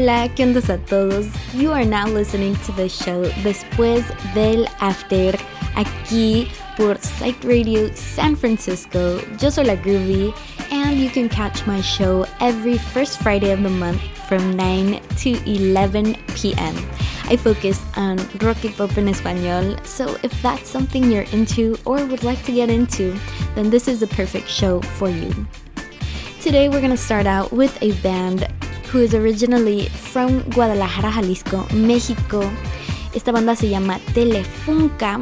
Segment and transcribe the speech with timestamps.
[0.00, 1.26] Hola, ¿qué onda a todos?
[1.52, 5.36] You are now listening to the show Después del After
[5.76, 9.20] aquí por Psych Radio San Francisco.
[9.38, 10.32] Yo soy la Groovy,
[10.70, 15.32] and you can catch my show every first Friday of the month from 9 to
[15.44, 16.74] 11 p.m.
[17.28, 22.06] I focus on rock and pop in español, so if that's something you're into or
[22.06, 23.14] would like to get into,
[23.54, 25.46] then this is the perfect show for you.
[26.40, 28.48] Today we're gonna start out with a band
[28.92, 32.42] who is originally from Guadalajara, Jalisco, México.
[33.14, 35.20] Esta banda se llama Telefunca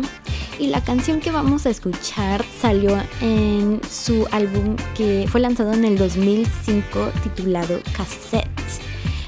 [0.58, 5.84] y la canción que vamos a escuchar salió en su álbum que fue lanzado en
[5.84, 8.48] el 2005 titulado Cassette.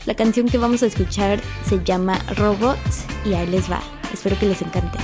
[0.06, 2.78] La canción que vamos a escuchar se llama Robot
[3.24, 3.80] y ahí les va.
[4.12, 4.98] Espero que les encante.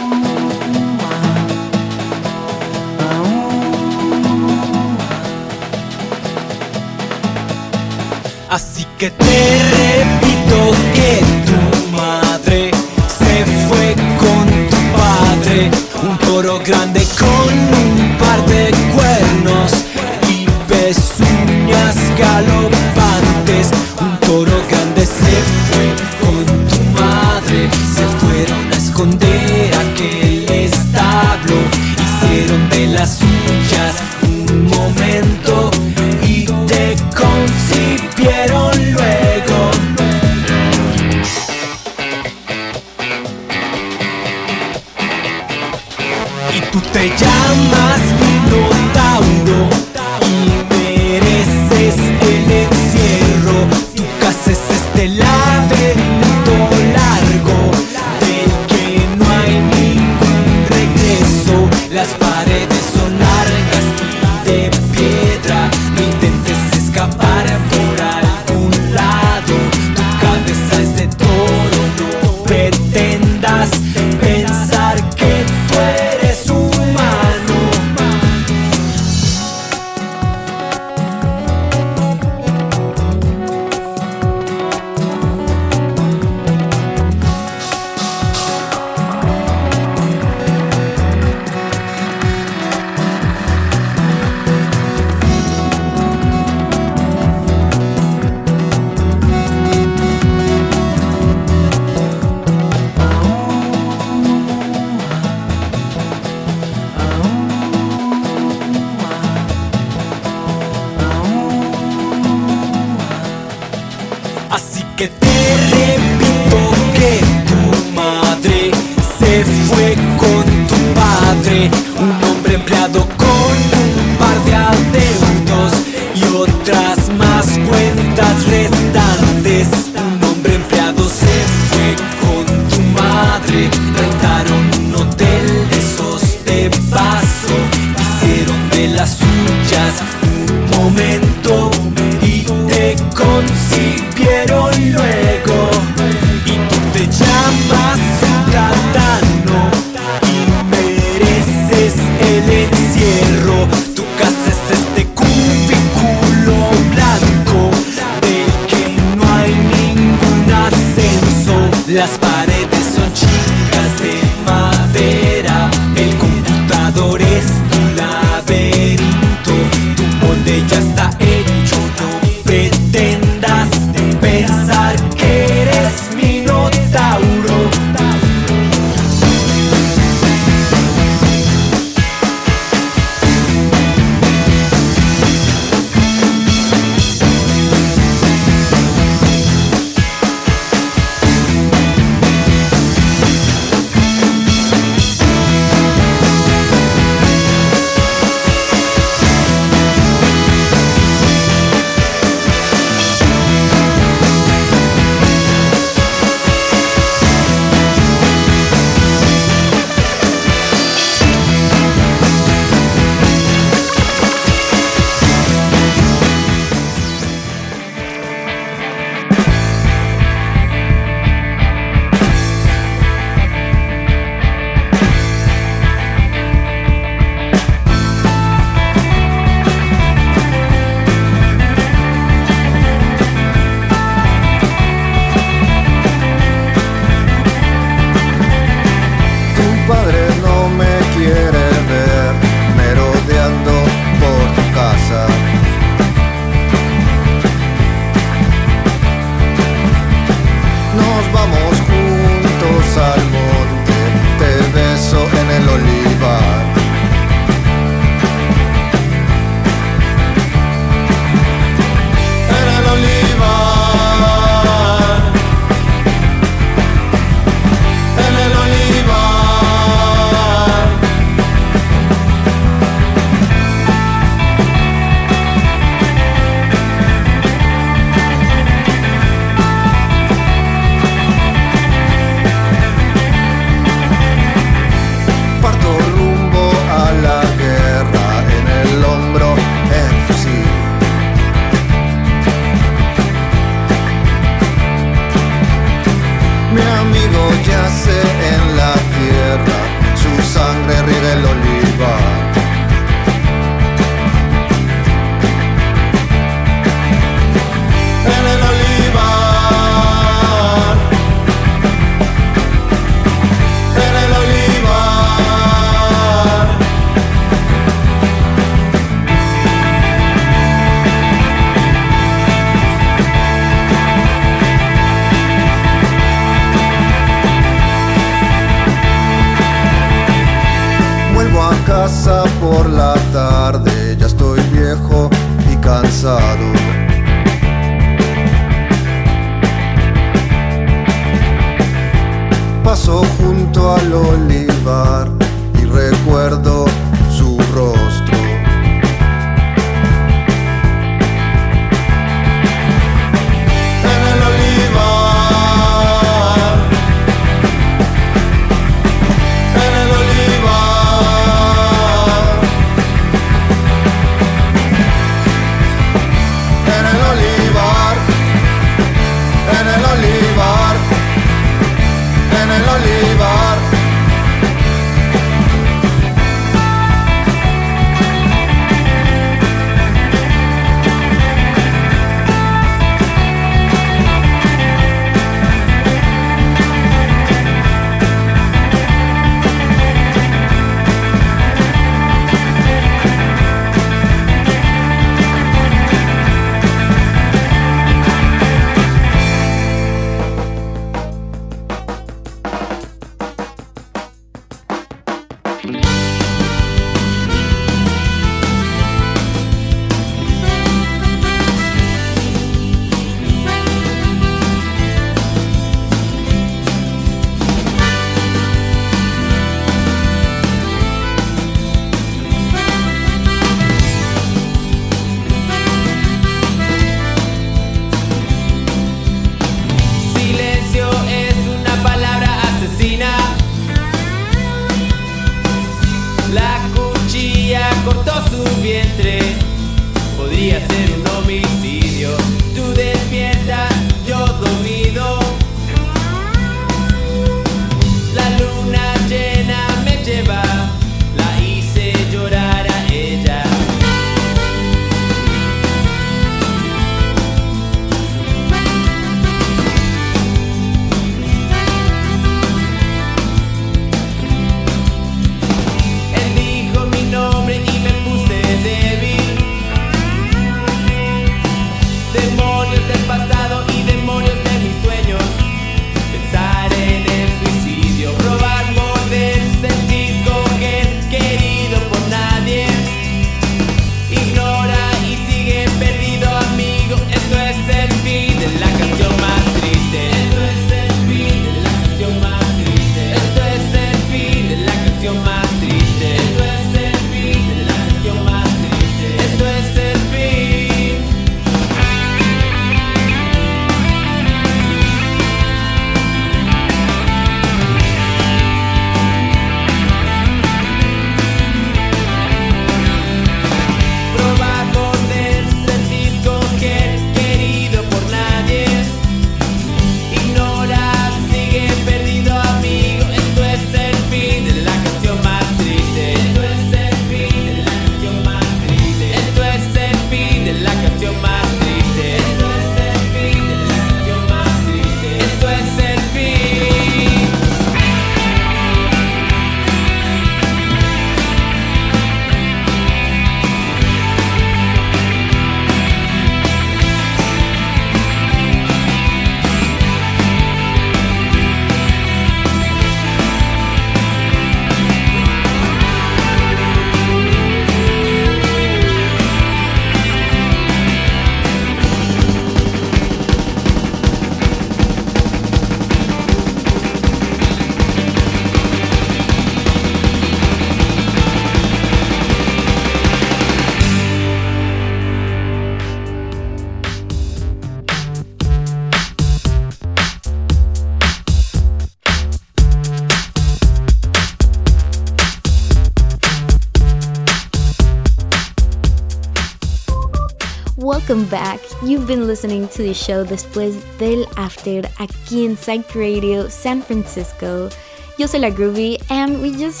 [590.96, 591.80] Welcome back.
[592.02, 597.90] You've been listening to the show Después del After aquí en Psych Radio San Francisco.
[598.38, 600.00] Yo soy la Groovy, and we just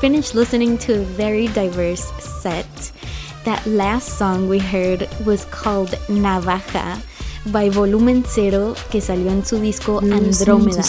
[0.00, 2.66] finished listening to a very diverse set.
[3.44, 7.00] That last song we heard was called Navaja
[7.46, 10.82] by Volumen Cero, que salió en su disco Andrómeda.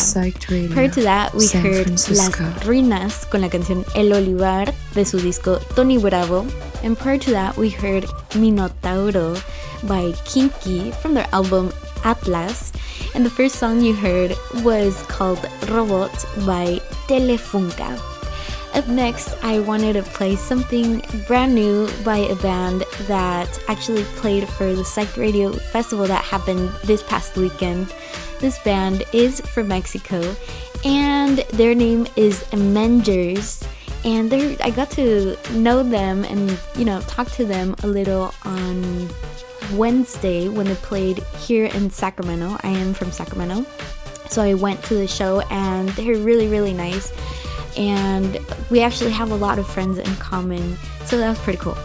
[0.74, 2.44] Prior to that, we San heard Francisco.
[2.44, 6.46] Las Ruinas con la canción El Olivar de su disco Tony Bravo.
[6.84, 9.36] And prior to that, we heard Minotauro
[9.84, 11.72] by Kinky from their album
[12.04, 12.72] Atlas.
[13.14, 16.12] And the first song you heard was called Robot
[16.46, 18.15] by Telefunka.
[18.76, 24.50] Up next, I wanted to play something brand new by a band that actually played
[24.50, 27.94] for the Psych Radio Festival that happened this past weekend.
[28.42, 30.36] This band is from Mexico,
[30.84, 33.66] and their name is Amengers.
[34.04, 38.34] And they're, I got to know them and you know talk to them a little
[38.44, 39.10] on
[39.72, 42.58] Wednesday when they played here in Sacramento.
[42.62, 43.66] I am from Sacramento.
[44.30, 47.14] So I went to the show and they're really, really nice.
[47.78, 48.40] And
[48.70, 50.78] we actually have a lot of friends in common.
[51.06, 51.78] So that was pretty cool.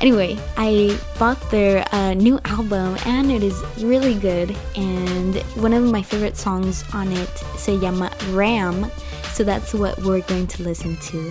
[0.00, 4.56] Anyway, I bought their uh, new album and it is really good.
[4.76, 8.90] And one of my favorite songs on it se llama Ram.
[9.32, 11.30] So that's what we're going to listen to.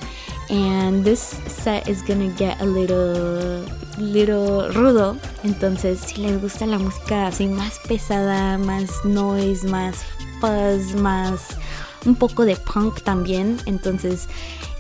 [0.50, 3.66] And this set is gonna get a little,
[3.98, 5.20] little rudo.
[5.44, 10.04] Entonces, si les gusta la música así más pesada, más noise, más
[10.40, 11.58] fuzz, más
[12.06, 13.58] un poco de punk también.
[13.66, 14.28] Entonces,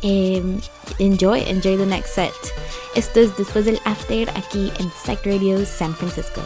[0.01, 0.41] eh,
[1.00, 2.34] enjoy, enjoy the next set.
[2.96, 6.41] Esto es después del after aquí en Psych Radio San Francisco.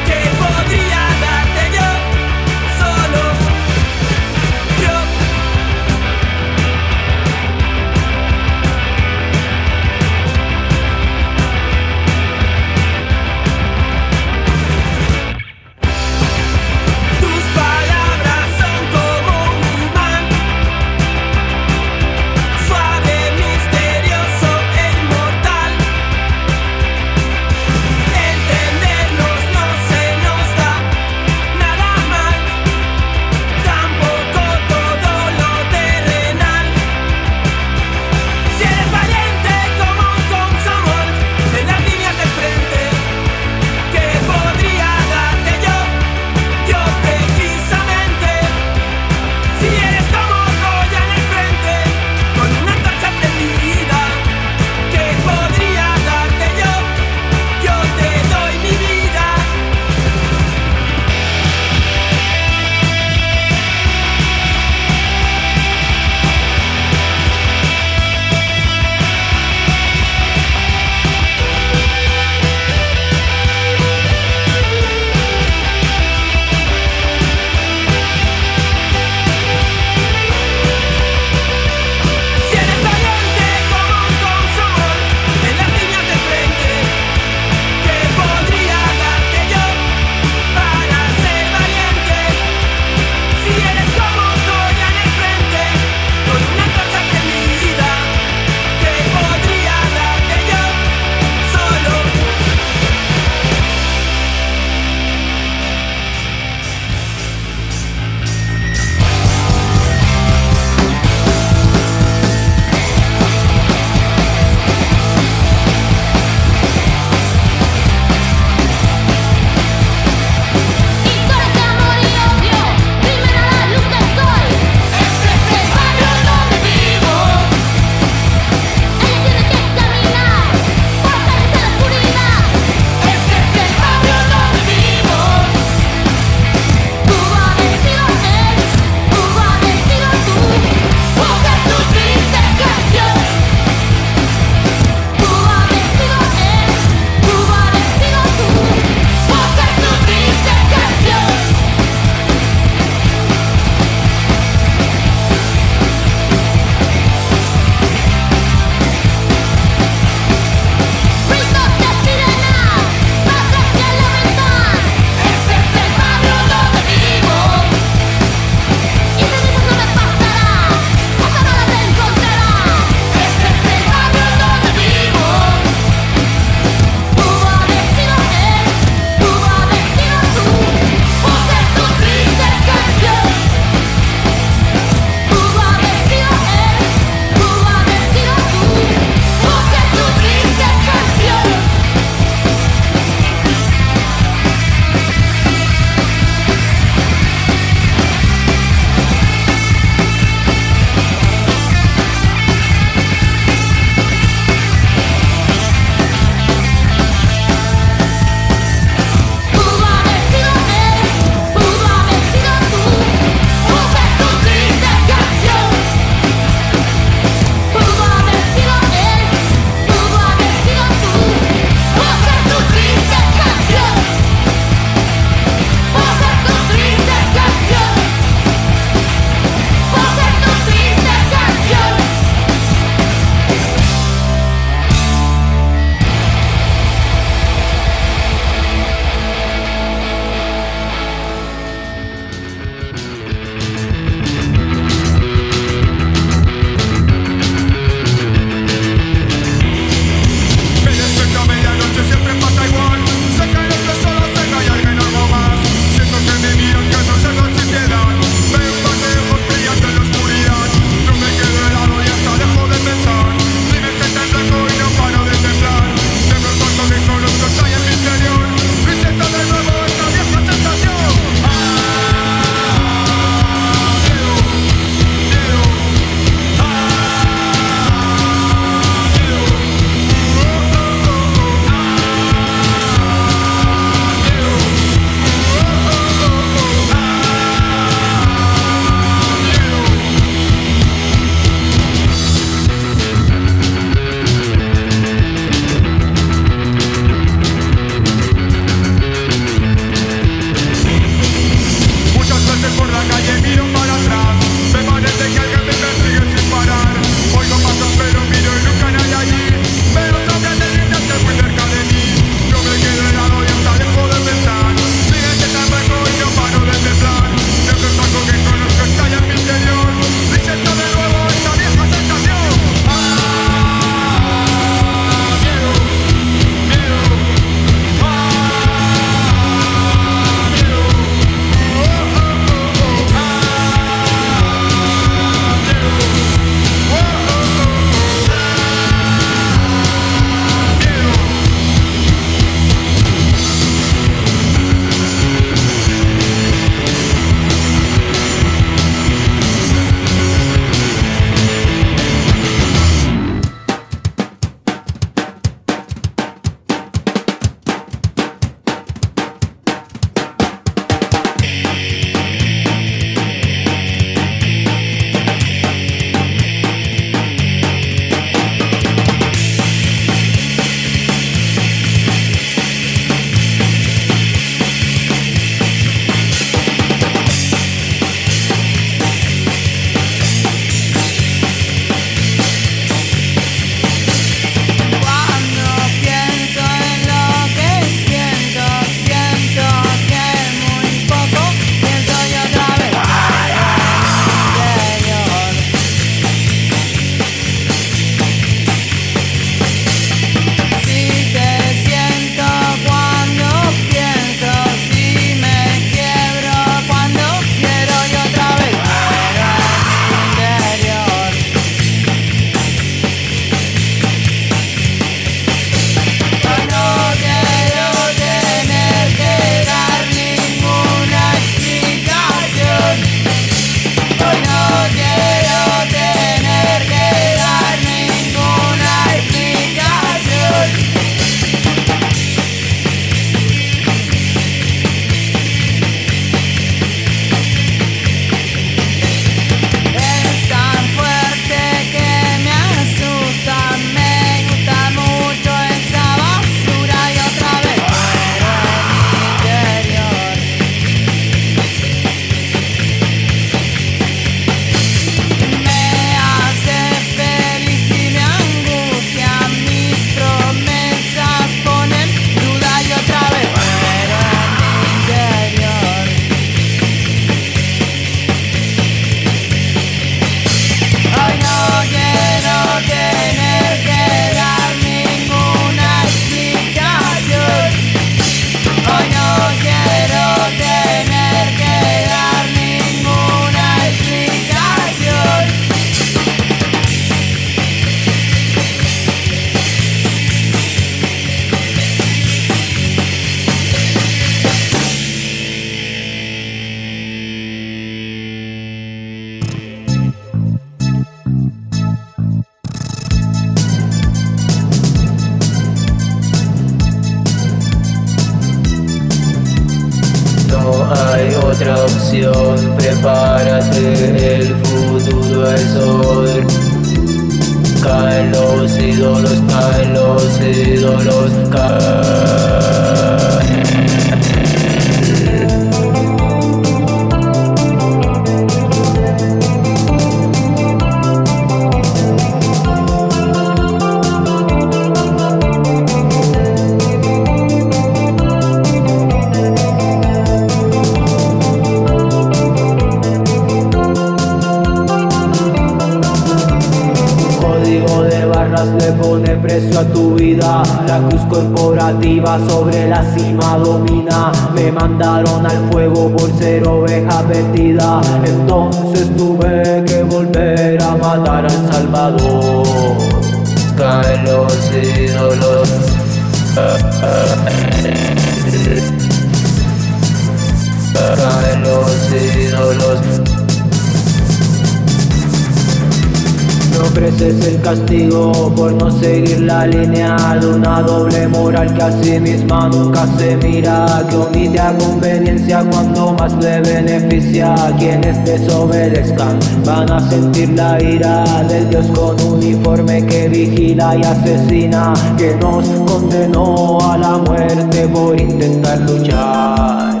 [588.08, 594.94] Quienes desobedezcan van a sentir la ira del Dios con uniforme que vigila y asesina,
[595.18, 600.00] que nos condenó a la muerte por intentar luchar.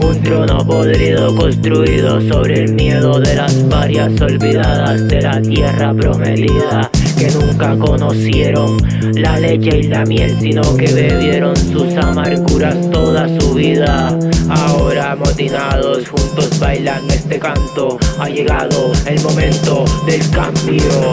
[0.00, 6.90] Un trono podrido construido sobre el miedo de las varias olvidadas de la tierra prometida
[7.16, 8.78] que nunca conocieron
[9.14, 12.89] la leche y la miel sino que bebieron sus amarguras
[13.38, 14.18] su vida.
[14.48, 17.98] Ahora amotinados juntos bailan este canto.
[18.18, 21.12] Ha llegado el momento del cambio.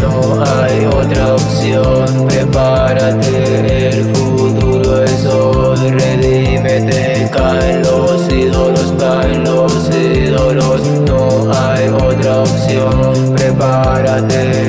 [0.00, 9.90] No hay otra opción, prepárate, el futuro es hoy, redímete, caen los ídolos, caen los
[9.94, 14.61] ídolos, no hay otra opción, prepárate,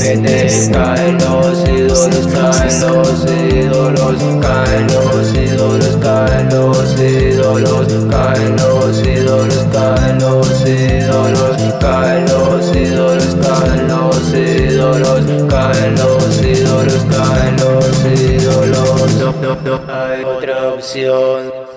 [0.00, 9.66] caen los ídolos, caen los ídolos, caen los ídolos, caen los ídolos, caen los ídolos,
[9.70, 19.14] caen los ídolos, caen los ídolos, caen los ídolos, caen los ídolos, caen los ídolos,
[19.16, 21.69] no, no, no hay otra opción.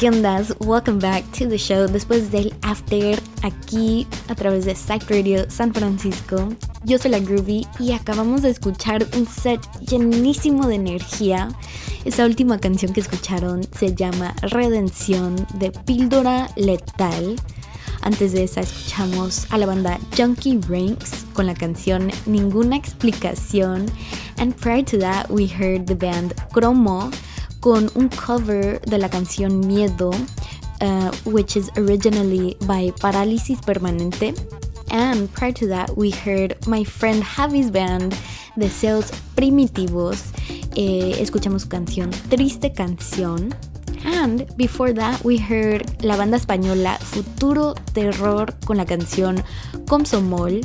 [0.00, 0.54] ¿Qué ondas?
[0.60, 5.74] Welcome back to the show después del after aquí a través de Psych Radio San
[5.74, 6.48] Francisco.
[6.84, 11.48] Yo soy la Groovy y acabamos de escuchar un set llenísimo de energía.
[12.06, 17.36] Esa última canción que escucharon se llama Redención de Píldora Letal.
[18.00, 23.84] Antes de esa escuchamos a la banda Junkie Ranks con la canción Ninguna Explicación.
[24.38, 27.10] And prior to that we heard the band Cromo
[27.60, 30.10] con un cover de la canción Miedo,
[30.80, 34.34] uh, which is originally by Parálisis Permanente.
[34.90, 38.14] And prior to that, we heard my friend Javi's band,
[38.56, 40.32] Deseos Primitivos.
[40.74, 43.54] Eh, escuchamos su canción Triste Canción.
[44.04, 49.42] And before that, we heard la banda española Futuro Terror con la canción
[49.86, 50.62] Comsomol.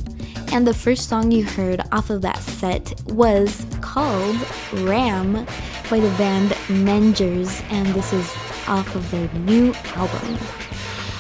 [0.52, 4.38] And the first song you heard off of that set was called
[4.74, 5.46] Ram
[5.90, 8.30] by the band Mengers, and this is
[8.68, 10.38] off of their new album.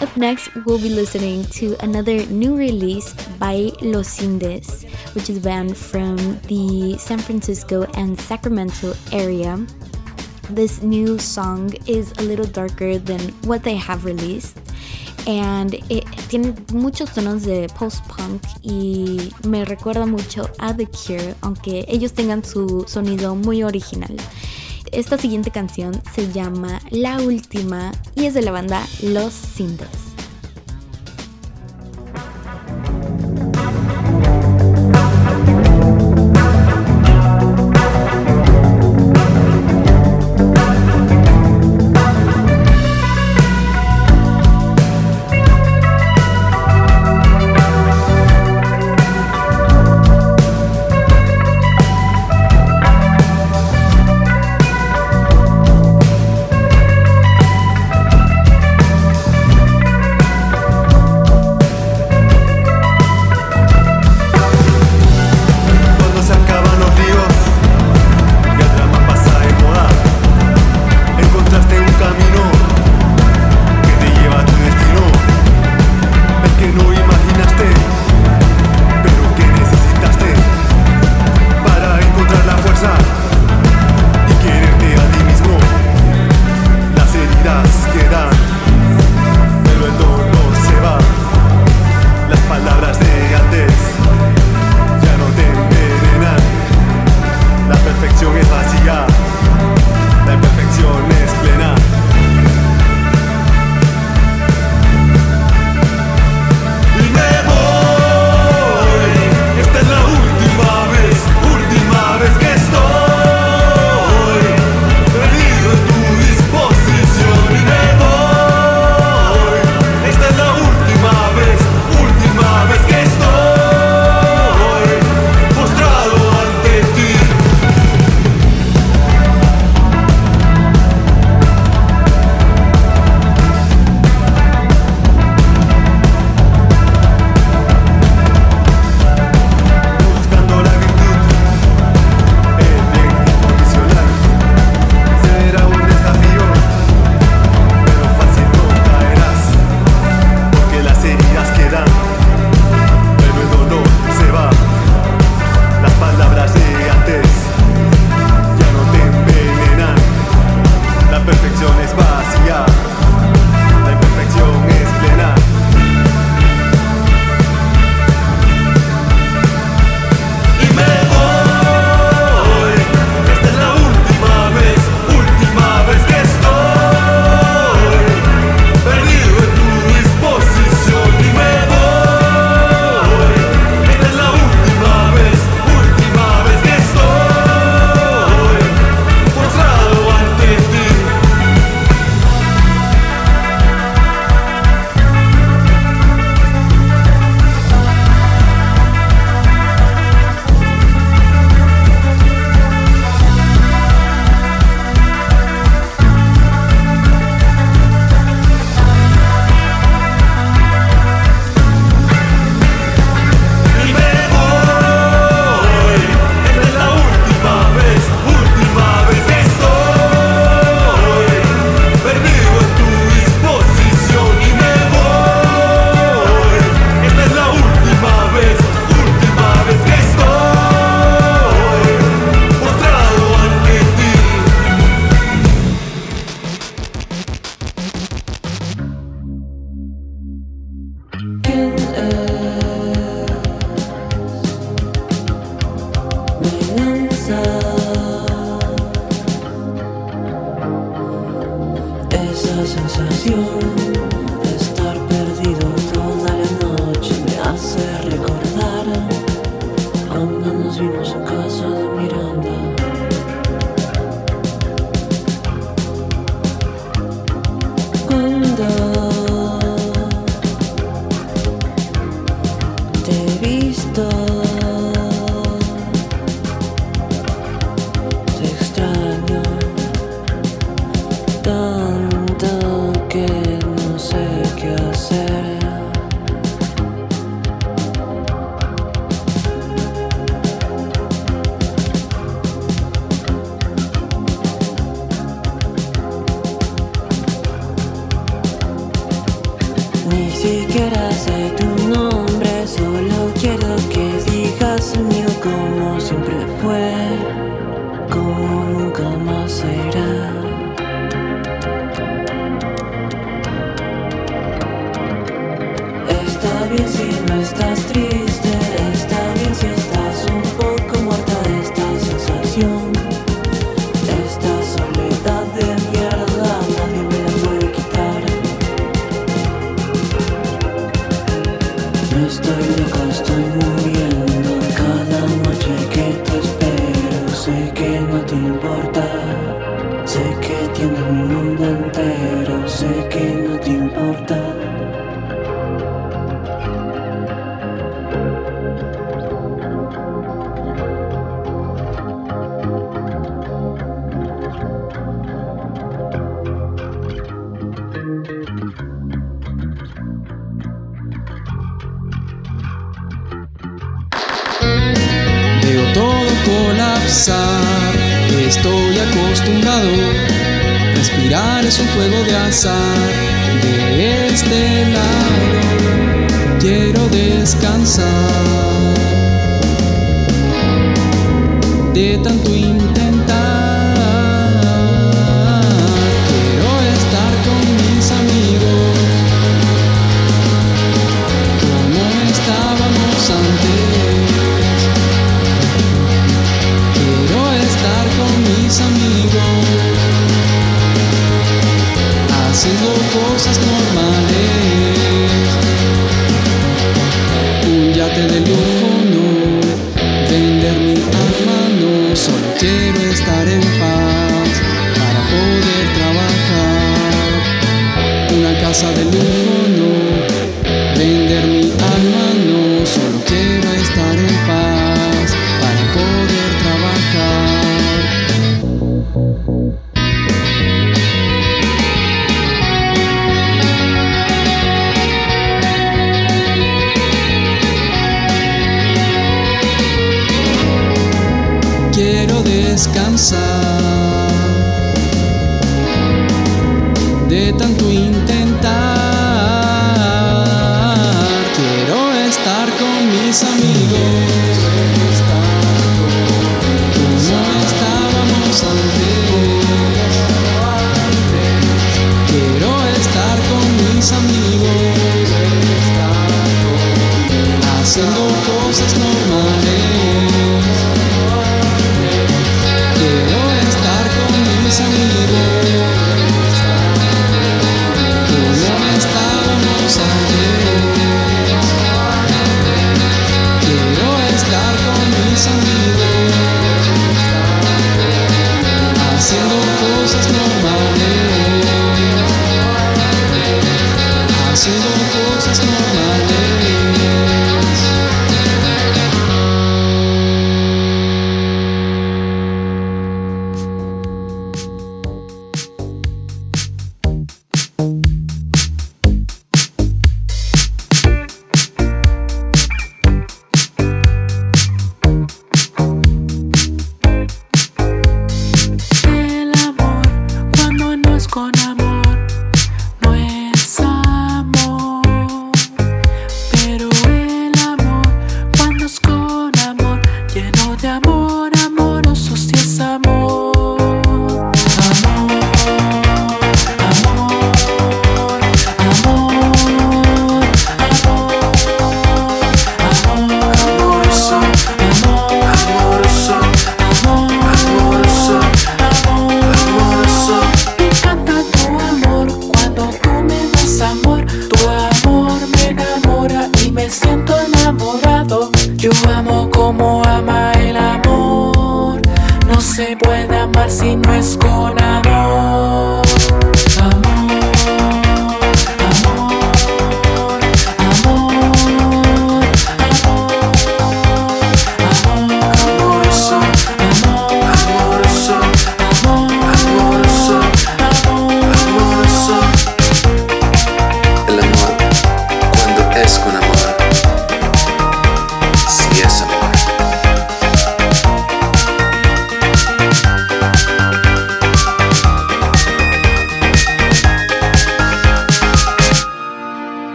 [0.00, 5.40] Up next, we'll be listening to another new release by Los Indes, which is a
[5.40, 6.16] band from
[6.48, 9.66] the San Francisco and Sacramento area.
[10.50, 14.58] This new song is a little darker than what they have released.
[15.26, 21.84] And it tiene muchos tonos de post-punk y me recuerda mucho a The Cure, aunque
[21.88, 24.14] ellos tengan su sonido muy original.
[24.92, 30.05] Esta siguiente canción se llama La Última y es de la banda Los Cindes.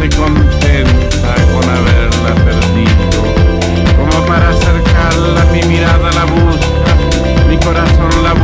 [0.00, 3.22] Se contenta con haberla perdido.
[3.96, 8.39] Como para acercarla, mi mirada la busca, mi corazón la busca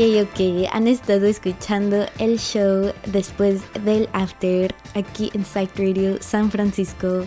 [0.00, 7.26] Ok, han estado escuchando el show después del after aquí en Psych Radio San Francisco.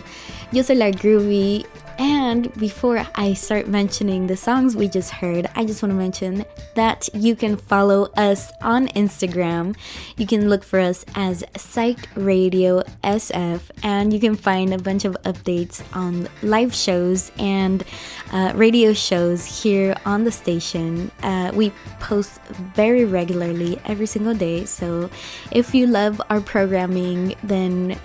[0.52, 1.66] Yo soy la Groovy.
[1.98, 6.44] And before I start mentioning the songs we just heard, I just want to mention
[6.74, 9.76] that you can follow us on Instagram.
[10.16, 15.04] You can look for us as Psyched Radio SF, and you can find a bunch
[15.04, 17.84] of updates on live shows and
[18.32, 21.10] uh, radio shows here on the station.
[21.22, 21.70] Uh, we
[22.00, 22.40] post
[22.74, 25.10] very regularly every single day, so
[25.50, 27.98] if you love our programming, then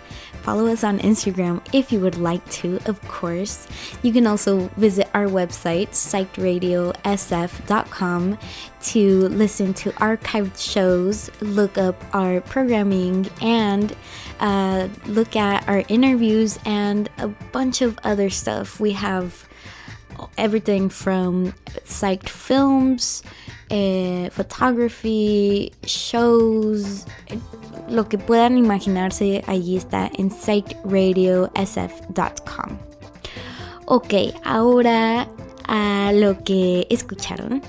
[0.47, 3.67] follow us on Instagram if you would like to, of course.
[4.01, 8.37] You can also visit our website, psychedradiosf.com,
[8.83, 13.93] to listen to archived shows, look up our programming, and
[14.39, 18.79] uh, look at our interviews and a bunch of other stuff.
[18.79, 19.49] We have
[20.37, 23.21] everything from psyched films,
[23.69, 27.05] uh, photography, shows,
[27.89, 32.77] lo que puedan imaginarse, allí está en siteradiosf.com.
[33.85, 34.13] Ok,
[34.43, 35.27] ahora
[35.67, 37.61] a lo que escucharon.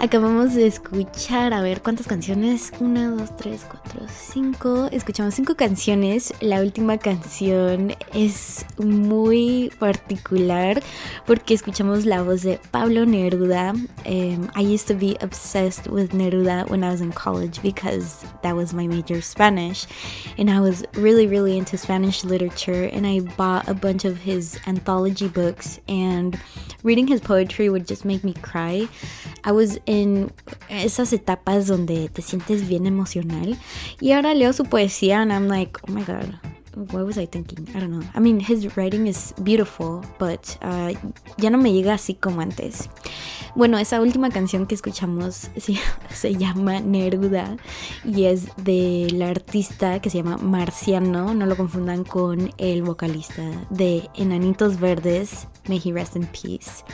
[0.00, 2.72] Acabamos de escuchar, a ver, ¿cuántas canciones?
[2.78, 4.88] Una, dos, tres, cuatro, cinco.
[4.92, 6.32] Escuchamos cinco canciones.
[6.40, 10.80] La última canción es muy particular
[11.26, 13.72] porque escuchamos la voz de Pablo Neruda.
[14.06, 18.54] Um, I used to be obsessed with Neruda when I was in college because that
[18.54, 19.84] was my major Spanish.
[20.38, 22.84] And I was really, really into Spanish literature.
[22.84, 25.80] And I bought a bunch of his anthology books.
[25.88, 26.38] And
[26.84, 28.86] reading his poetry would just make me cry.
[29.42, 30.30] I was in
[30.68, 33.58] esas etapas donde te sientes bien emocional.
[34.00, 36.34] Y ahora leo su poesía and I'm like, oh my god,
[36.92, 37.66] what was I thinking?
[37.74, 38.06] I don't know.
[38.14, 40.92] I mean, his writing is beautiful, but uh,
[41.38, 42.88] ya no me llega así como antes.
[43.54, 45.78] Bueno, esa última canción que escuchamos sí,
[46.10, 47.56] se llama Neruda
[48.04, 51.34] y es del artista que se llama Marciano.
[51.34, 55.48] No lo confundan con el vocalista de Enanitos Verdes.
[55.66, 56.84] May he rest in peace.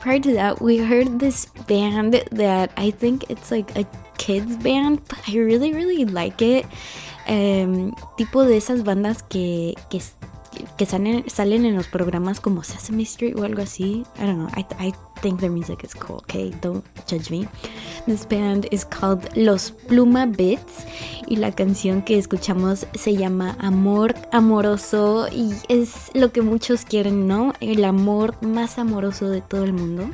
[0.00, 3.84] Prior to that, we heard this band that I think it's like a
[4.16, 6.64] kids band, but I really, really like it.
[7.26, 10.00] Em, tipo de esas bandas que, que,
[10.76, 14.04] que salen, salen en los programas como Sesame Street o algo así.
[14.18, 14.48] I don't know.
[14.56, 16.50] I, I think their music is cool, okay?
[16.60, 17.46] Don't judge me.
[18.06, 20.86] This band is called Los Pluma Bits
[21.26, 27.26] y la canción que escuchamos se llama Amor Amoroso y es lo que muchos quieren,
[27.26, 27.52] ¿no?
[27.60, 30.10] El amor más amoroso de todo el mundo.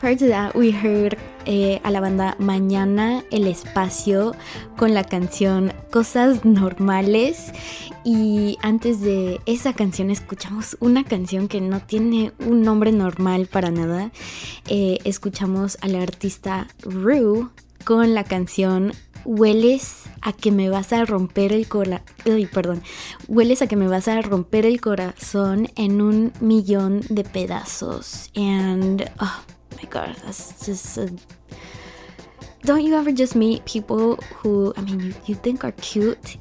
[0.00, 4.32] Prior to that, we heard eh, a la banda Mañana el Espacio
[4.76, 7.52] con la canción Cosas Normales.
[8.04, 13.72] Y antes de esa canción escuchamos una canción que no tiene un nombre normal para
[13.72, 14.12] nada.
[14.68, 17.48] Eh, escuchamos al artista Rue
[17.84, 18.92] con la canción
[19.24, 22.04] Hueles a que me vas a romper el corazón.
[22.52, 22.82] perdón.
[23.26, 28.30] Hueles a que me vas a romper el corazón en un millón de pedazos.
[28.36, 31.10] And oh my god, that's just a
[32.62, 36.36] don't you ever just meet people who I mean you, you think are cute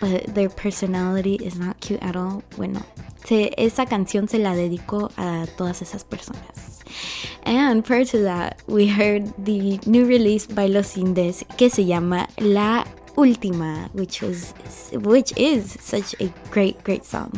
[0.00, 2.42] but their personality is not cute at all?
[2.56, 2.84] Bueno,
[3.24, 6.82] se, esa canción se la dedico a todas esas personas.
[7.44, 12.28] And prior to that, we heard the new release by Los Indes que se llama
[12.38, 12.84] La
[13.16, 14.54] Última, which was
[14.92, 17.30] which is such a great great song.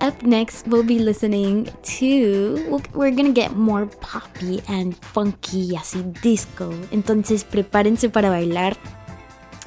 [0.00, 1.68] Up next, we'll be listening
[1.98, 6.70] to we're gonna get more poppy and funky, así disco.
[6.90, 8.76] Entonces prepárense para bailar.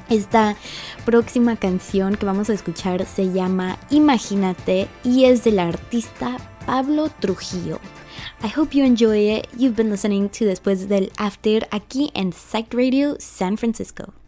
[0.08, 0.56] Esta
[1.04, 7.78] próxima canción que vamos a escuchar se llama Imagínate y es del artista Pablo Trujillo.
[8.42, 9.46] I hope you enjoy it.
[9.56, 14.19] You've been listening to Después del After aquí en Psych Radio San Francisco.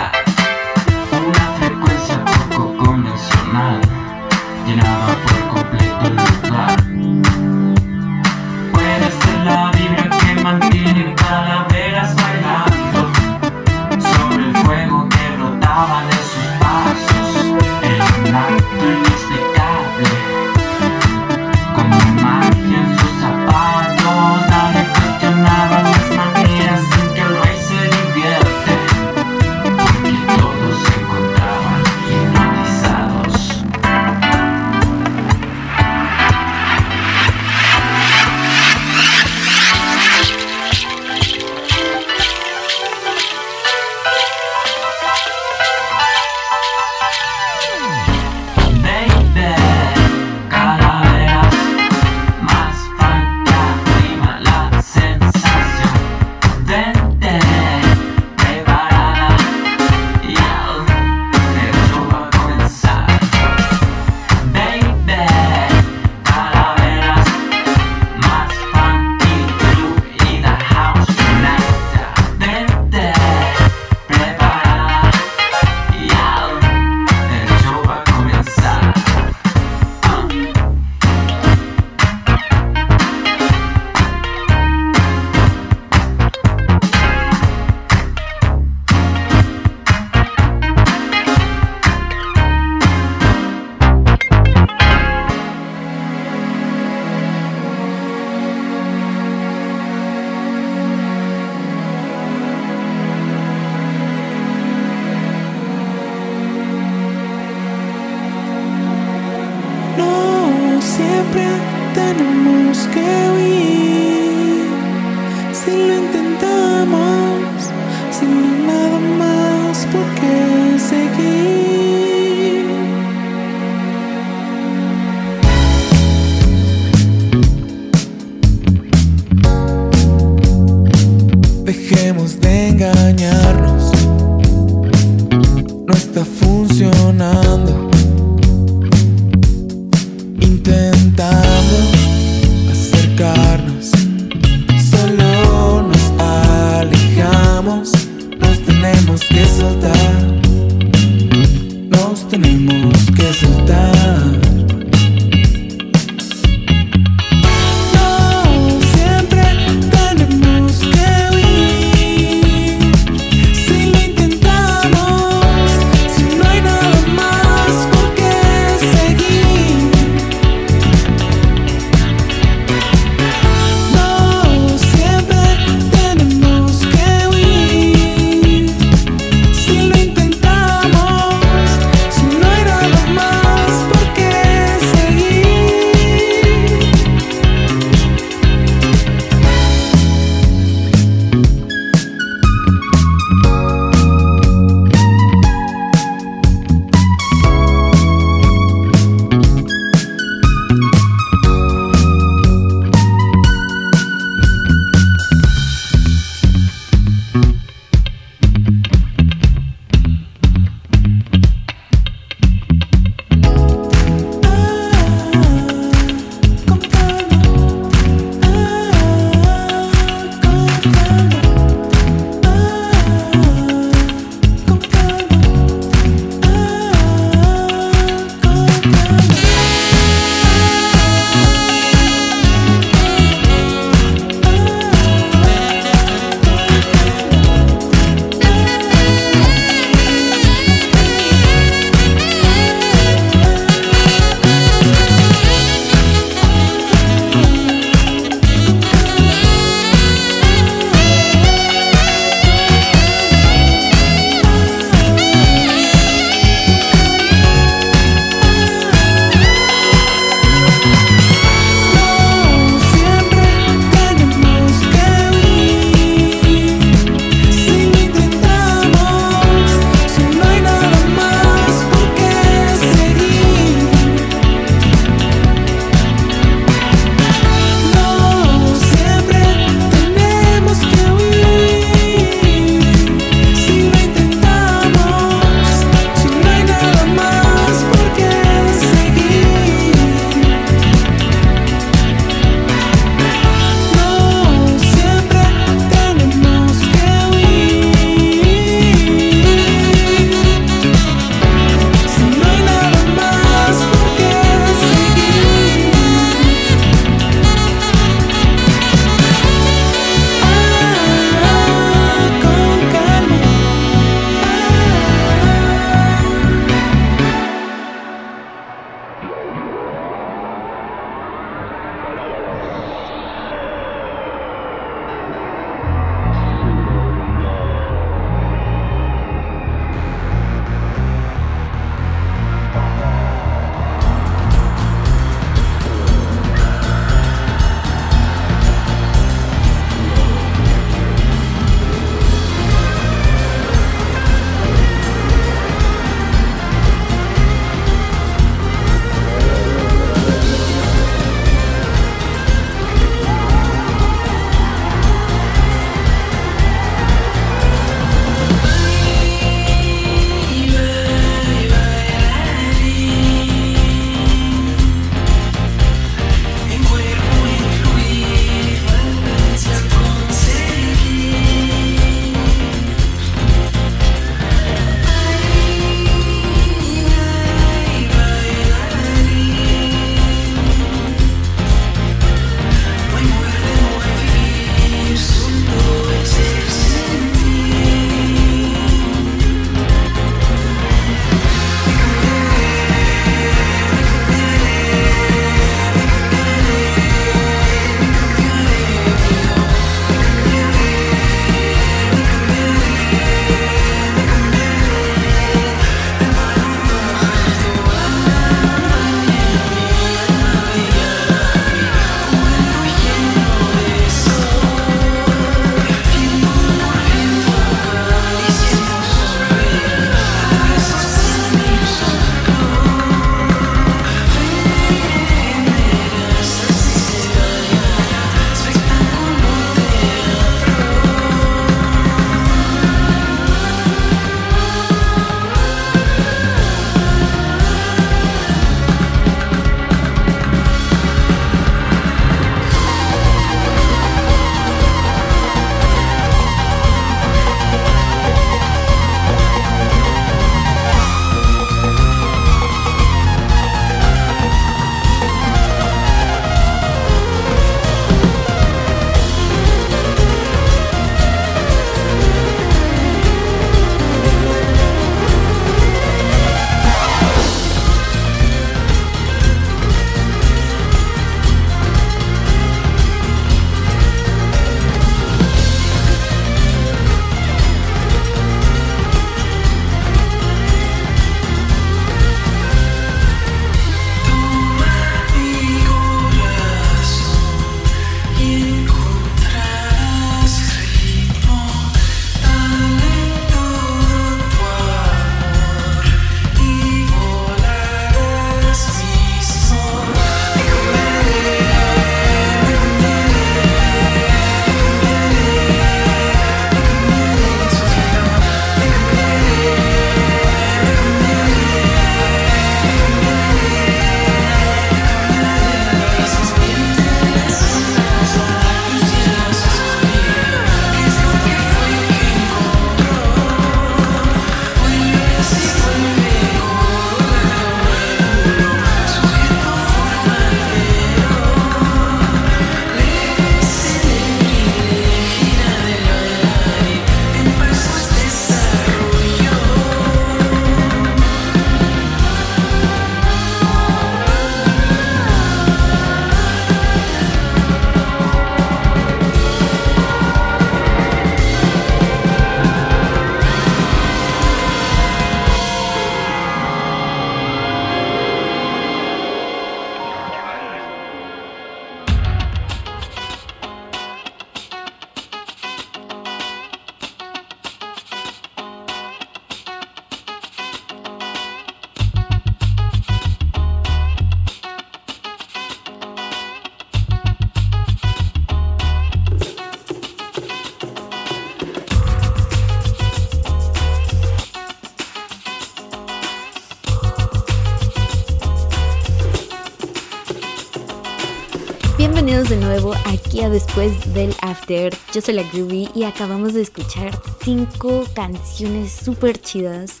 [593.52, 594.96] Después del After.
[595.12, 597.12] Yo soy la Groovy y acabamos de escuchar
[597.44, 600.00] cinco canciones súper chidas.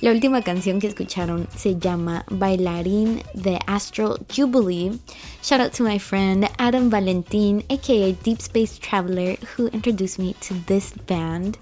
[0.00, 4.98] La última canción que escucharon se llama Bailarín de Astral Jubilee.
[5.42, 10.54] Shout out to my friend Adam Valentin, aka Deep Space Traveler, who introduced me to
[10.66, 11.58] this band.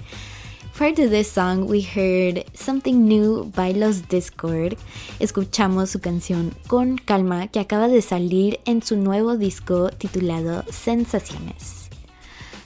[0.74, 4.76] Prior to this song, we heard Something New by Los Discord.
[5.20, 11.88] Escuchamos su canción Con Calma que acaba de salir en su nuevo disco titulado Sensaciones.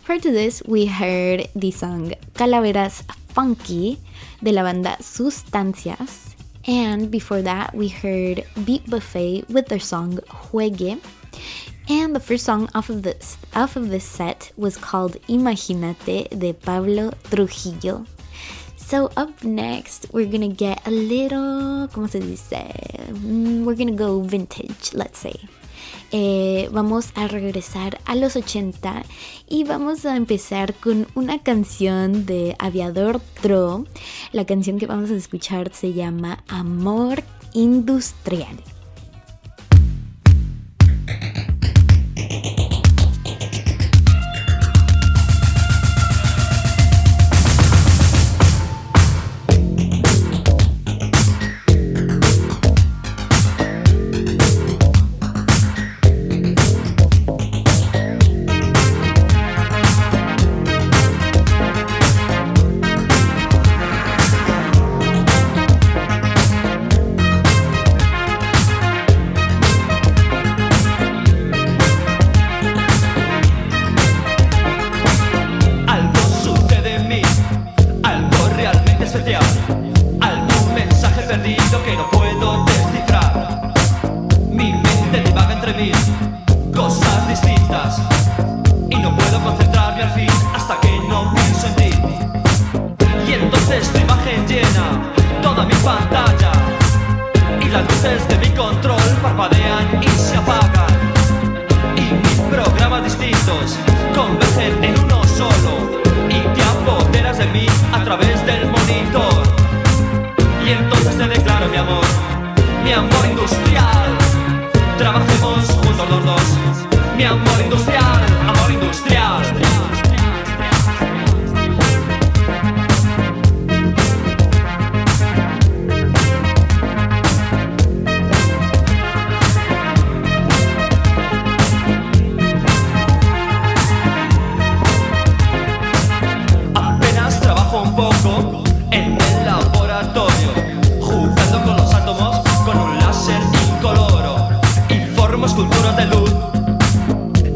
[0.06, 3.04] Prior to this, we heard the song Calaveras
[3.34, 3.98] Funky
[4.40, 6.34] de la banda Sustancias.
[6.66, 10.18] And before that, we heard Beat Buffet with their song
[10.50, 10.98] Juegue.
[11.90, 17.12] And the first song off of this off of set was called Imagínate de Pablo
[17.30, 18.04] Trujillo.
[18.76, 22.74] So up next, we're gonna get a little, ¿cómo se dice?
[23.08, 25.34] Mm, We're gonna go vintage, let's say.
[26.12, 29.04] Eh, vamos a regresar a los 80
[29.48, 33.86] y vamos a empezar con una canción de Aviador Tro.
[34.32, 37.22] La canción que vamos a escuchar se llama Amor
[37.54, 38.58] Industrial.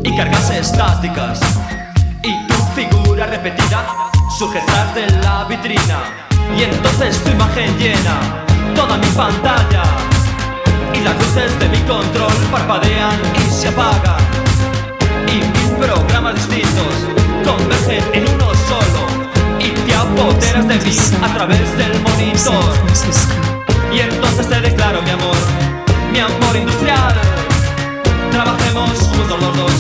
[0.05, 1.41] Y cargas estáticas.
[2.23, 3.85] Y tu figura repetida
[4.51, 6.01] detrás de la vitrina.
[6.57, 9.83] Y entonces tu imagen llena toda mi pantalla.
[10.93, 14.21] Y las luces de mi control parpadean y se apagan.
[15.29, 16.95] Y mis programas distintos
[17.45, 19.07] convergen en uno solo.
[19.61, 22.75] Y te apoderas de mí a través del monitor.
[23.93, 25.37] Y entonces te declaro mi amor
[26.13, 27.15] mi amor industrial
[28.45, 29.73] trabajemos juntos los dos.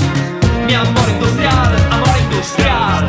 [0.66, 3.08] Mi amor industrial amor industrial.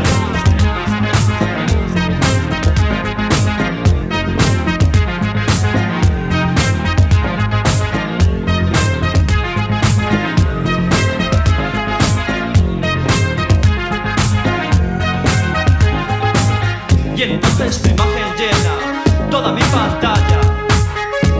[17.16, 20.40] Y entonces tu imagen llena toda mi pantalla.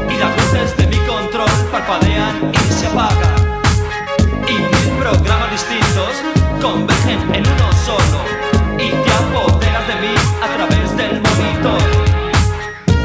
[0.10, 3.33] Y las luces de mi control parpadean y se apagan
[6.64, 8.20] convergen en uno solo
[8.80, 11.82] y te apoderas de mí a través del monitor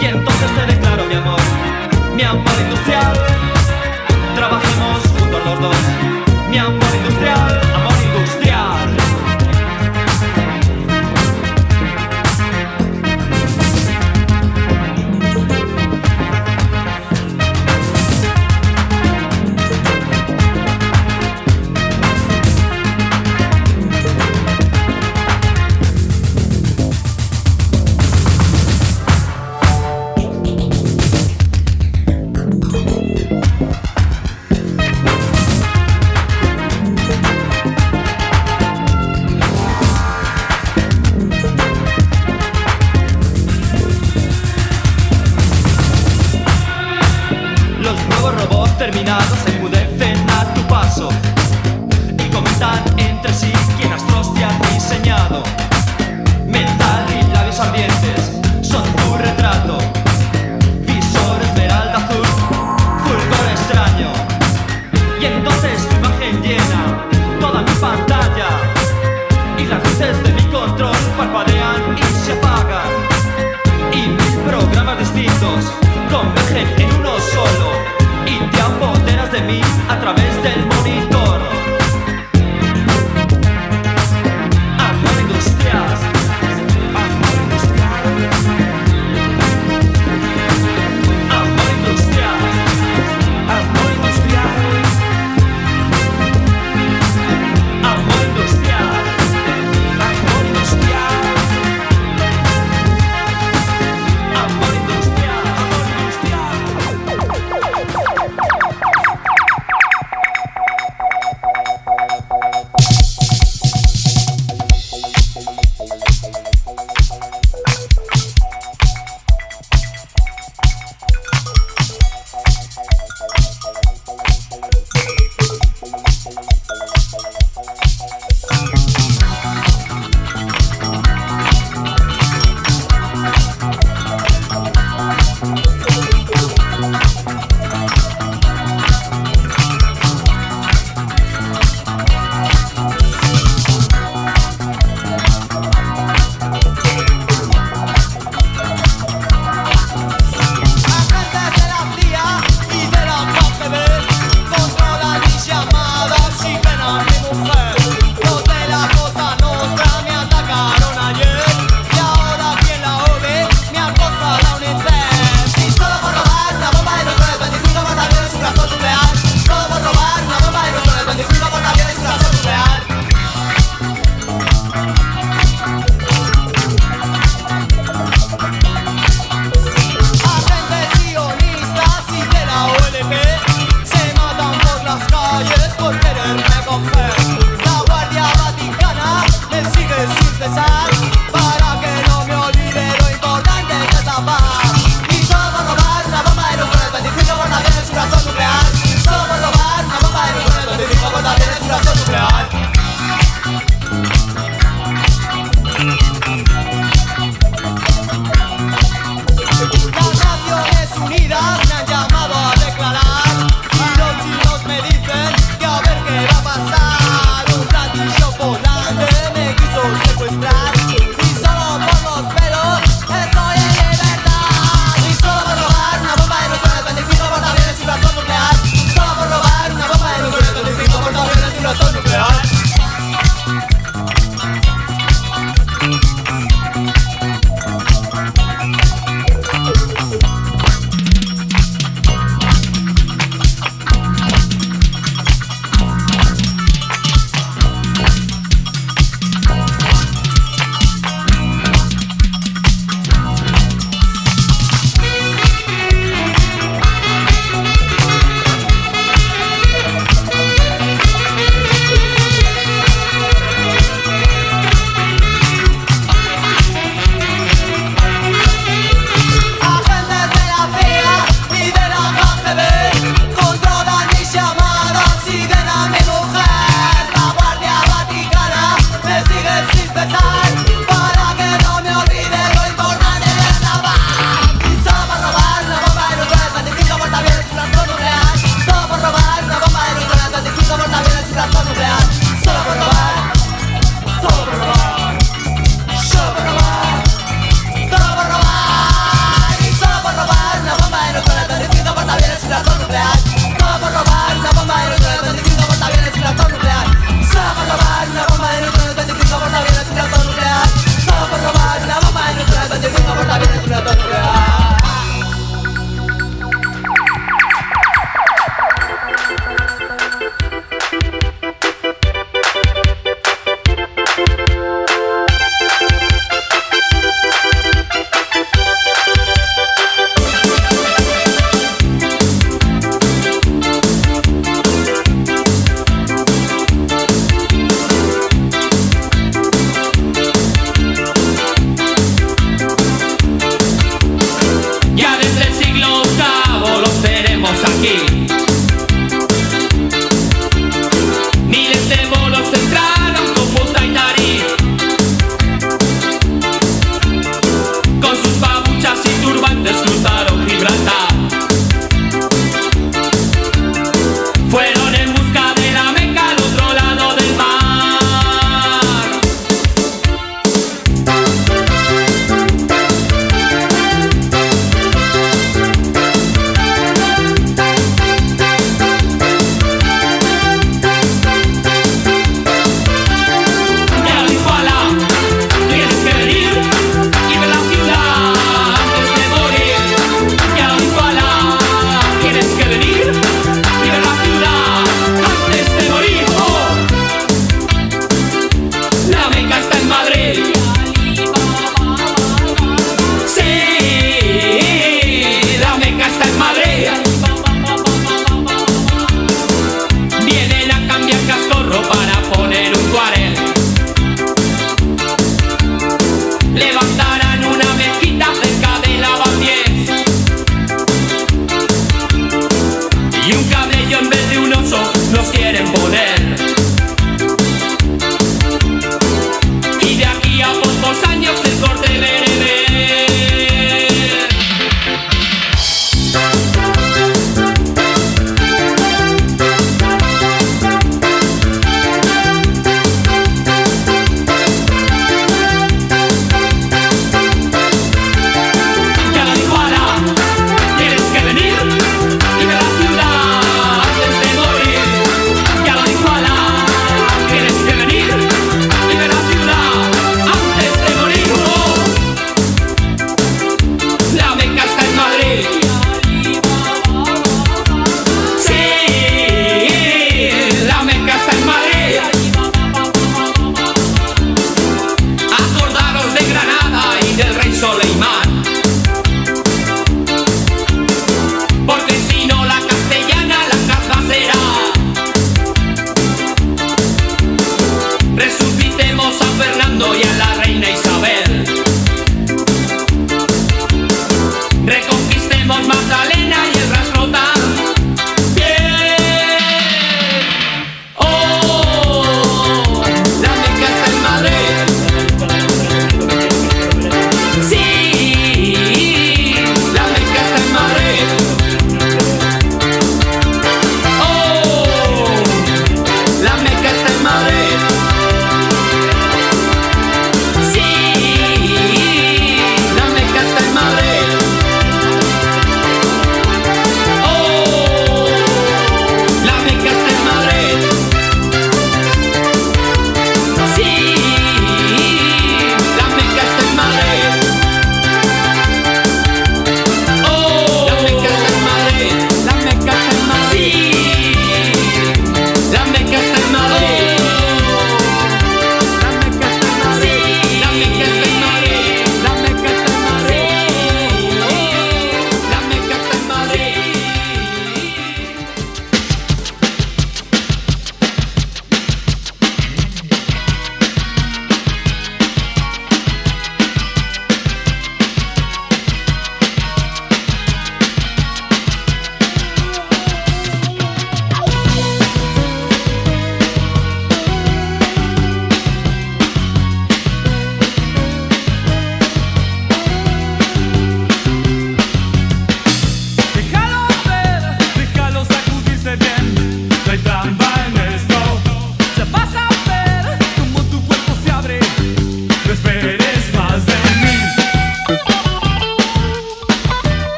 [0.00, 1.40] y entonces te declaro mi amor
[2.14, 3.12] mi amor industrial.
[4.36, 5.76] Trabajemos juntos los dos
[6.48, 7.39] mi amor industrial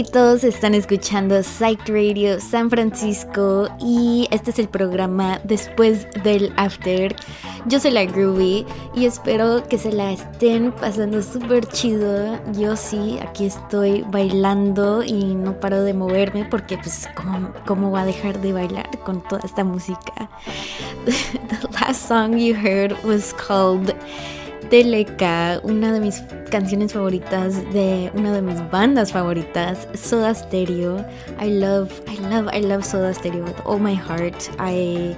[0.00, 7.14] amiguitos, están escuchando Psych Radio San Francisco y este es el programa después del after.
[7.66, 8.64] Yo soy la Groovy
[8.94, 12.40] y espero que se la estén pasando súper chido.
[12.54, 18.00] Yo sí, aquí estoy bailando y no paro de moverme porque pues ¿cómo, cómo va
[18.00, 20.30] a dejar de bailar con toda esta música?
[21.04, 23.94] The last song you heard was called
[24.70, 31.04] Teleca, una de mis canciones favoritas de una de mis bandas favoritas, Soda Stereo.
[31.40, 34.50] I love, I love, I love Soda Stereo with all my heart.
[34.58, 35.16] I,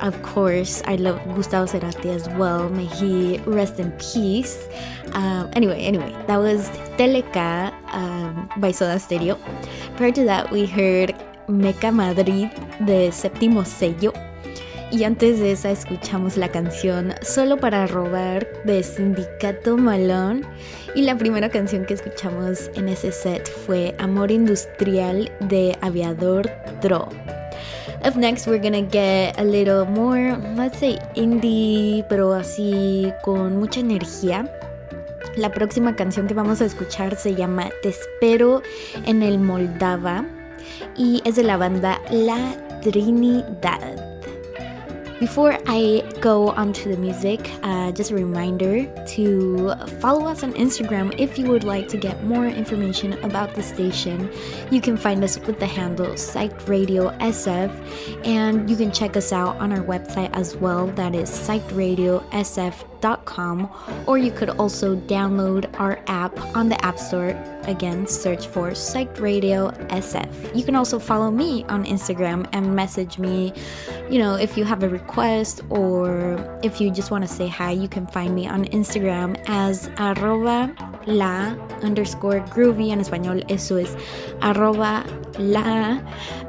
[0.00, 2.68] of course, I love Gustavo Cerati as well.
[2.68, 4.68] May he rest in peace.
[5.14, 9.38] Um, anyway, anyway, that was Teleca um, by Soda Stereo.
[9.96, 11.14] Prior to that, we heard
[11.48, 12.50] Meca Madrid
[12.84, 14.12] de Séptimo Sello.
[14.90, 20.46] Y antes de esa escuchamos la canción Solo para robar de Sindicato Malón.
[20.94, 26.48] Y la primera canción que escuchamos en ese set fue Amor Industrial de Aviador
[26.80, 27.08] Dro.
[28.06, 33.80] Up next we're gonna get a little more, let's say indie, pero así con mucha
[33.80, 34.46] energía.
[35.36, 38.62] La próxima canción que vamos a escuchar se llama Te espero
[39.06, 40.26] en el Moldava
[40.96, 44.13] y es de la banda La Trinidad.
[45.24, 48.84] Before I go on to the music, uh, just a reminder
[49.16, 53.62] to follow us on Instagram if you would like to get more information about the
[53.62, 54.30] station.
[54.70, 57.72] You can find us with the handle Psyched Radio SF,
[58.26, 60.88] and you can check us out on our website as well.
[60.88, 62.93] That is psychedradiosf.com,
[64.06, 67.36] or you could also download our app on the App Store.
[67.66, 70.56] Again, search for Psych Radio SF.
[70.56, 73.52] You can also follow me on Instagram and message me,
[74.10, 77.70] you know, if you have a request or if you just want to say hi,
[77.70, 80.74] you can find me on Instagram as arroba
[81.06, 82.90] la underscore groovy.
[82.90, 83.96] En español, eso es
[84.40, 85.04] arroba
[85.38, 86.00] la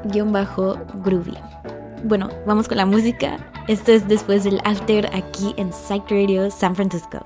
[0.06, 1.36] guión bajo groovy.
[2.04, 3.38] Bueno, vamos con la música.
[3.68, 7.20] Esto es después del after aquí en Psych Radio San Francisco.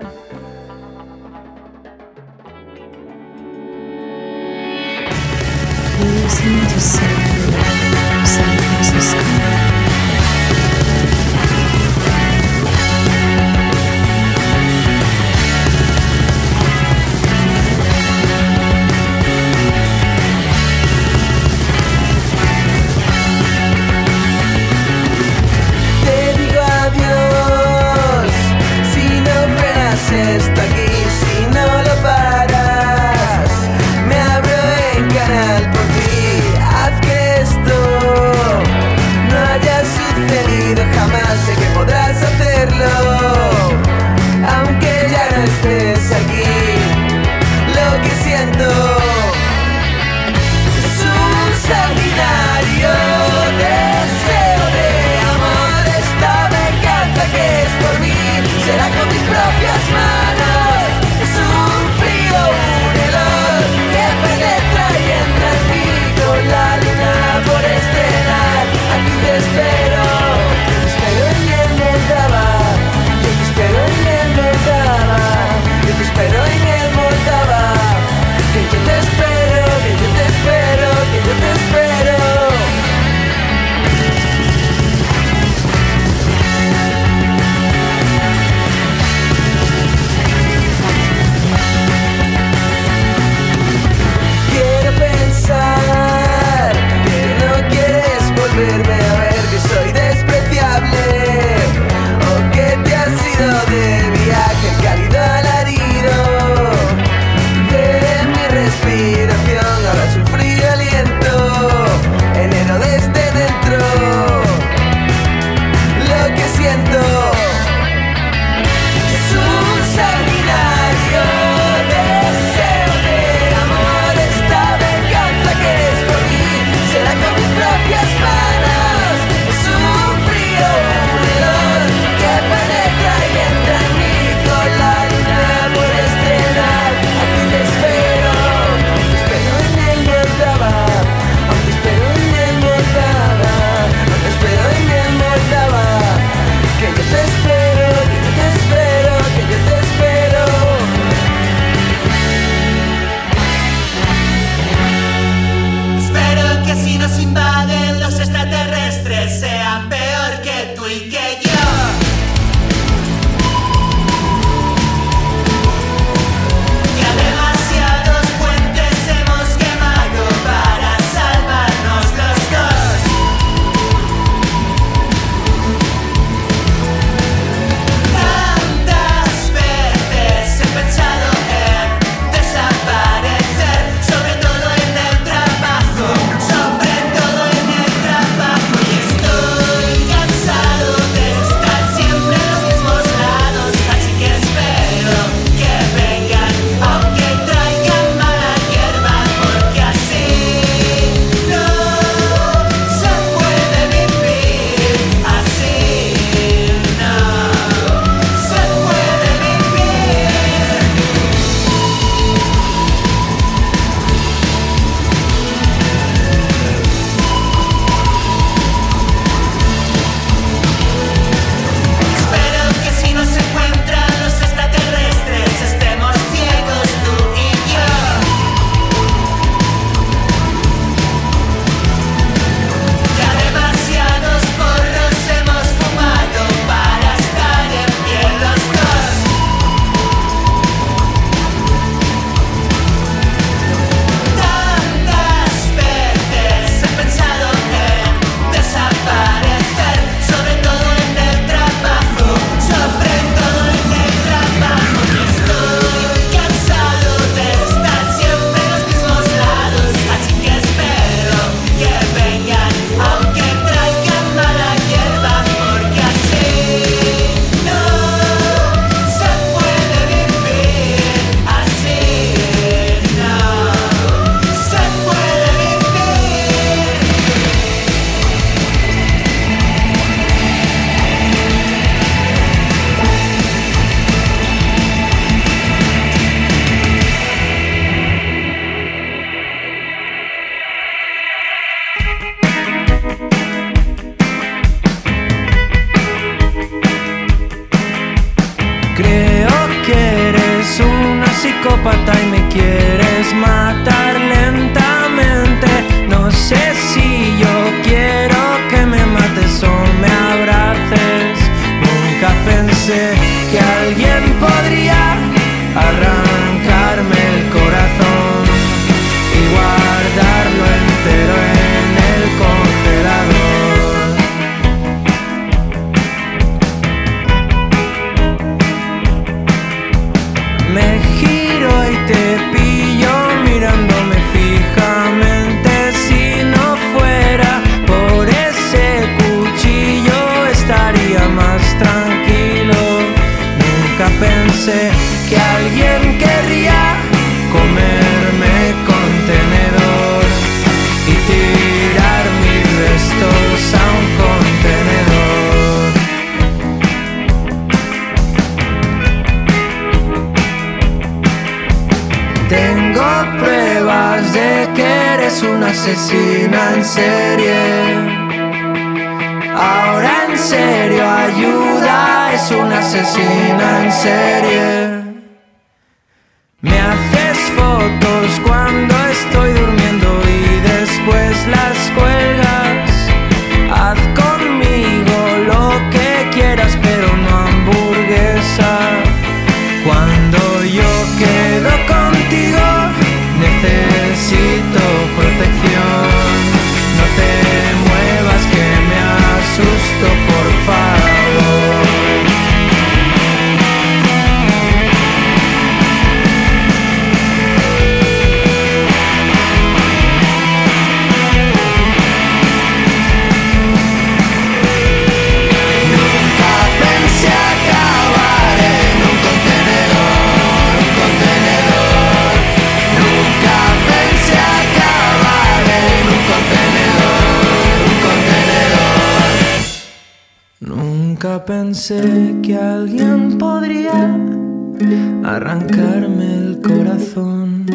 [436.19, 437.65] El corazón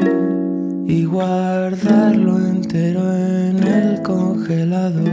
[0.86, 5.06] y guardarlo entero en el congelador.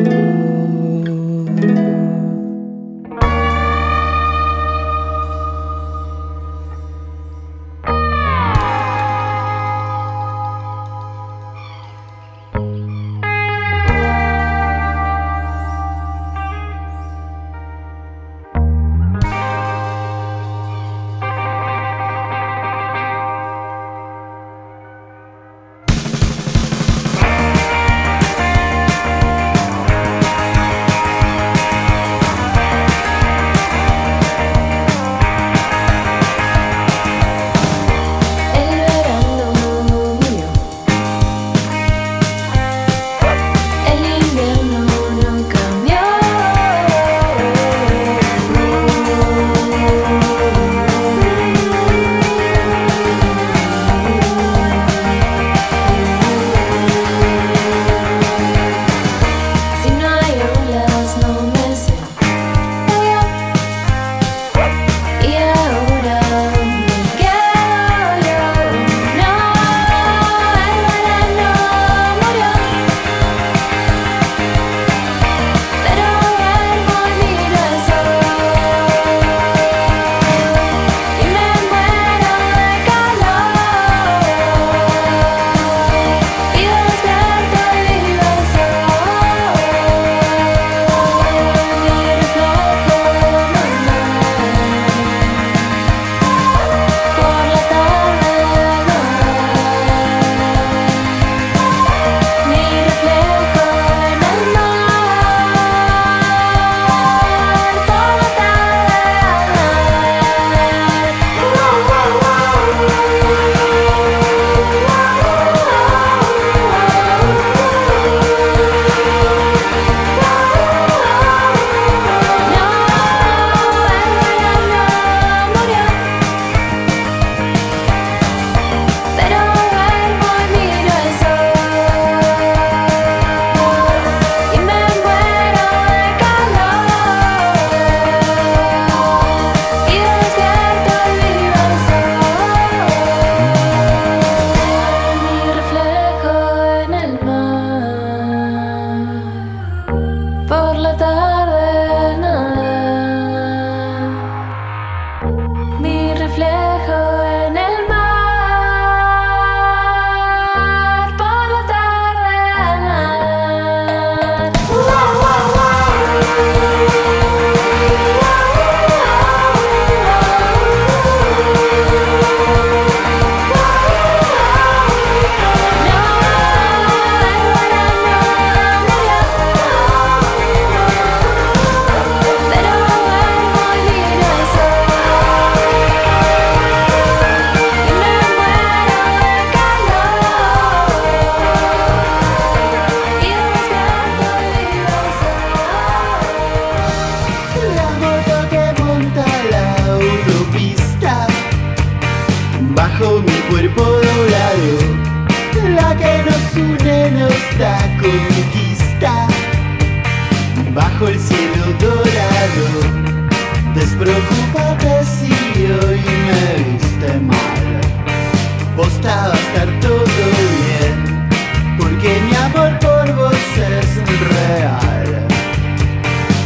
[218.76, 221.30] Posta va a estar todo bien,
[221.78, 223.90] porque mi amor por vos es
[224.30, 225.28] real.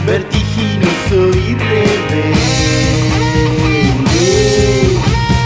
[0.05, 2.23] Vertiginoso y rebelde.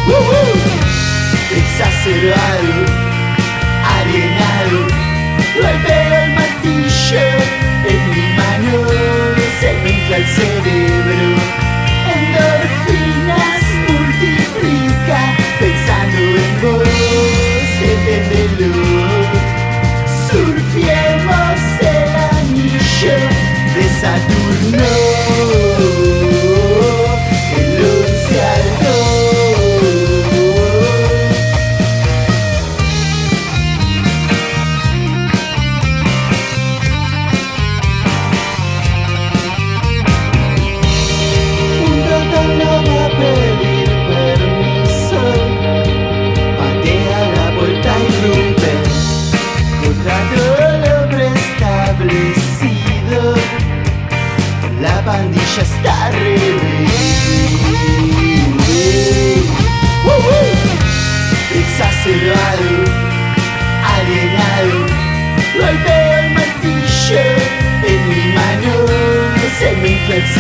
[0.07, 0.53] ¡Woo!
[1.55, 2.50] Exacerbado,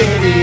[0.01, 0.40] city.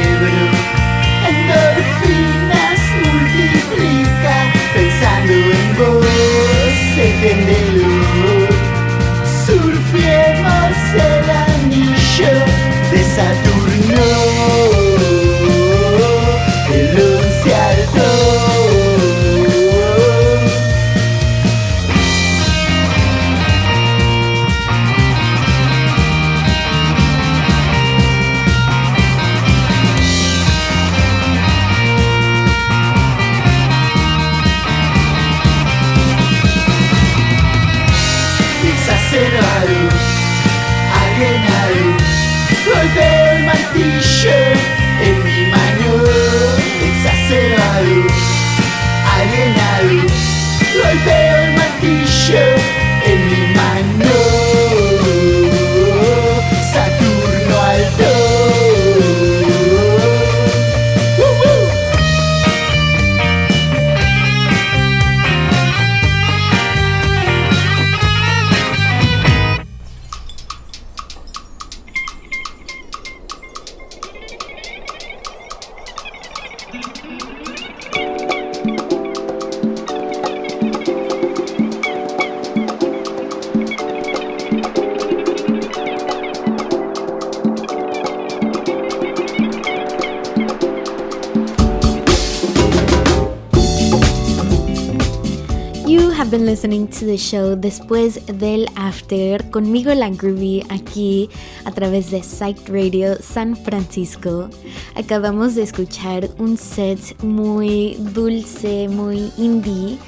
[97.60, 101.28] Después del After conmigo la Groovy aquí
[101.64, 104.48] a través de Psych Radio San Francisco.
[104.94, 109.98] Acabamos de escuchar un set muy dulce, muy indie.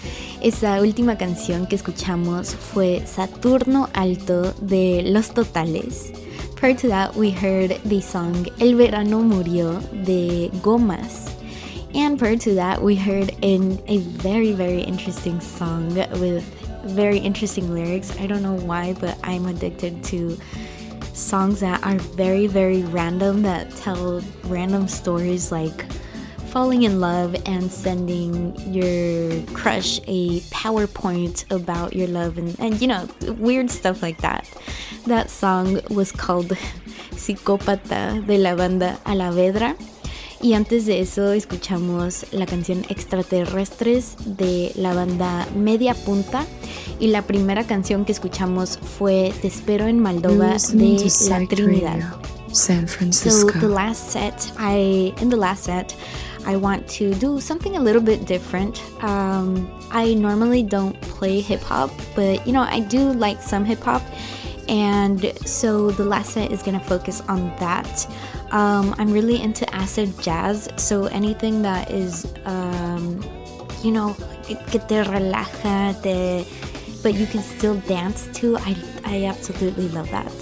[0.41, 6.13] Esa última canción que escuchamos fue Saturno Alto de Los Totales.
[6.55, 11.27] Prior to that, we heard the song El Verano Murió de Gomas.
[11.97, 16.45] And prior to that, we heard in a very, very interesting song with
[16.85, 18.17] very interesting lyrics.
[18.19, 20.39] I don't know why, but I'm addicted to
[21.15, 25.85] songs that are very, very random that tell random stories like
[26.51, 32.89] falling in love and sending your crush a PowerPoint about your love and, and you
[32.89, 33.09] know,
[33.39, 34.49] weird stuff like that.
[35.07, 36.49] That song was called
[37.13, 39.77] Psicópata de la banda Alavedra.
[40.43, 46.47] Y antes de eso escuchamos la canción Extraterrestres de la banda Media Punta.
[46.99, 52.15] Y la primera canción que escuchamos fue Te espero en Moldova de La Trinidad.
[52.53, 53.59] San So Francisco.
[53.61, 55.95] the last set, I in the last set,
[56.47, 58.83] I want to do something a little bit different.
[59.03, 63.81] Um, I normally don't play hip hop, but you know I do like some hip
[63.85, 64.03] hop,
[64.69, 68.09] and so the last set is gonna focus on that.
[68.51, 73.23] Um, I'm really into acid jazz, so anything that is, um,
[73.83, 74.17] you know,
[74.47, 76.47] que te relaja, te,
[77.03, 78.57] but you can still dance to.
[78.59, 80.33] I I absolutely love that.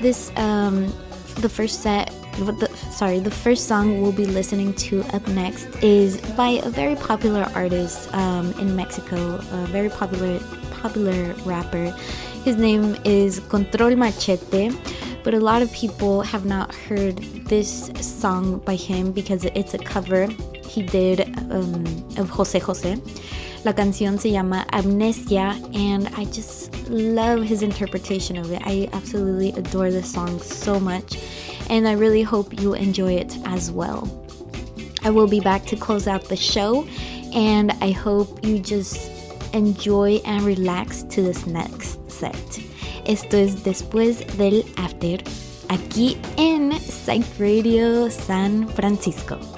[0.00, 0.92] This um,
[1.36, 6.20] the first set the, sorry, the first song we'll be listening to up next is
[6.36, 10.38] by a very popular artist um, in Mexico, a very popular
[10.80, 11.86] popular rapper.
[12.44, 14.70] His name is Control Machete,
[15.28, 17.18] but a lot of people have not heard
[17.48, 20.26] this song by him because it's a cover
[20.64, 21.20] he did
[21.52, 21.84] um,
[22.16, 22.96] of Jose Jose.
[23.62, 28.62] La canción se llama Amnesia, and I just love his interpretation of it.
[28.64, 31.18] I absolutely adore this song so much,
[31.68, 34.08] and I really hope you enjoy it as well.
[35.02, 36.88] I will be back to close out the show,
[37.34, 39.10] and I hope you just
[39.52, 42.67] enjoy and relax to this next set.
[43.08, 45.24] Esto es después del after,
[45.70, 49.57] aquí en Psych Radio San Francisco.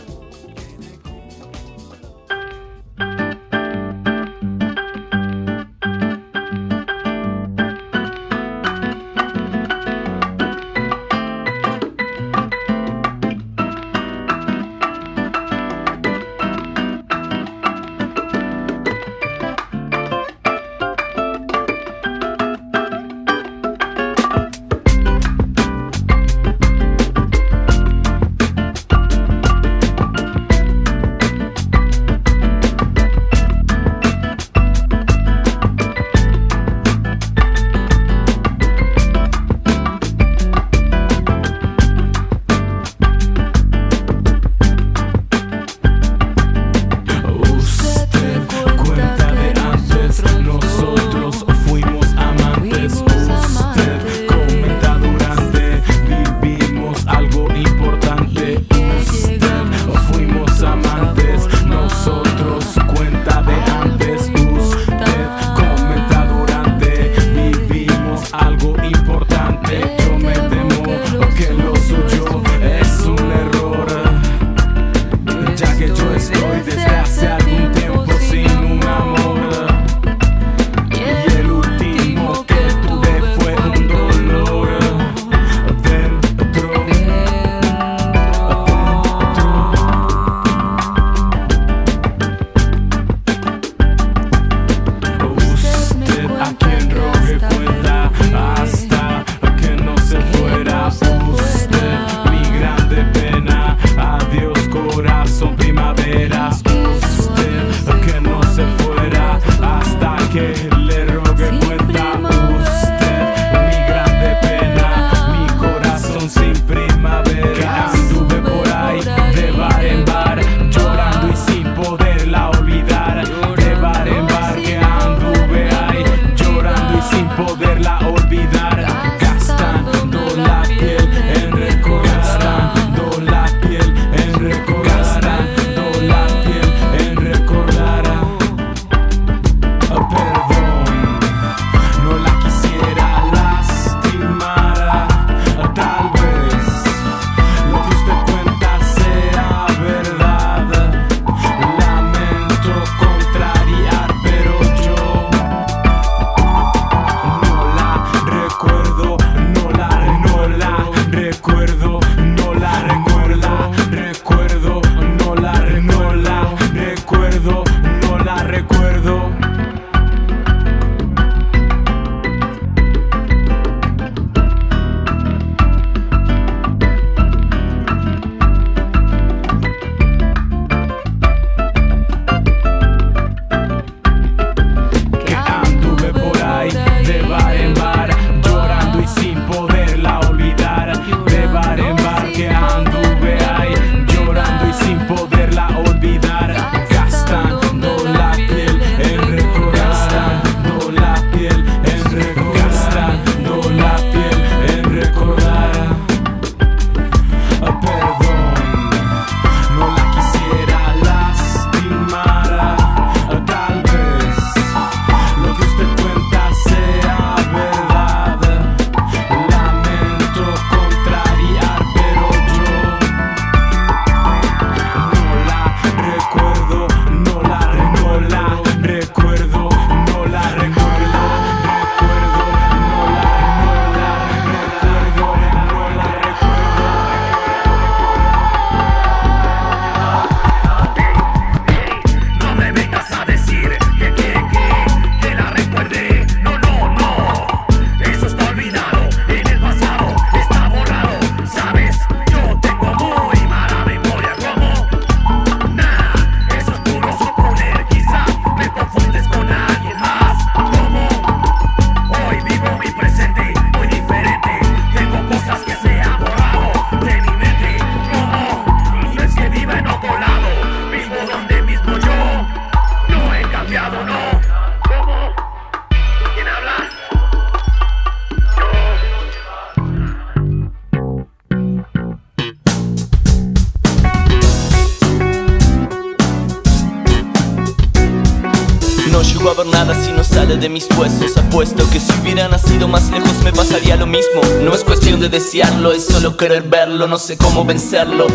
[290.57, 291.37] De mis huesos.
[291.37, 294.41] Apuesto que si hubiera nacido más lejos me pasaría lo mismo.
[294.63, 297.07] No es cuestión de desearlo, es solo querer verlo.
[297.07, 298.27] No sé cómo vencerlo.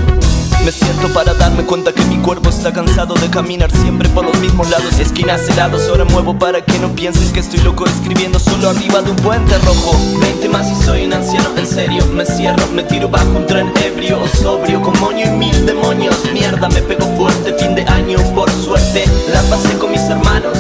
[0.63, 4.39] Me siento para darme cuenta que mi cuerpo está cansado de caminar siempre por los
[4.39, 4.99] mismos lados.
[4.99, 9.11] Esquinas helados, ahora muevo para que no piensen que estoy loco escribiendo solo arriba de
[9.11, 9.95] un puente rojo.
[10.21, 12.05] 20 más y soy un anciano, en serio.
[12.13, 16.17] Me cierro, me tiro bajo un tren ebrio o sobrio Con moño y mil demonios.
[16.33, 19.03] Mierda, me pego fuerte, fin de año por suerte.
[19.31, 20.57] La pasé con mis hermanos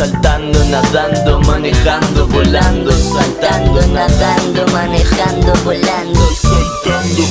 [0.00, 6.20] Saltando, nadando, manejando, volando Saltando, nadando, manejando, volando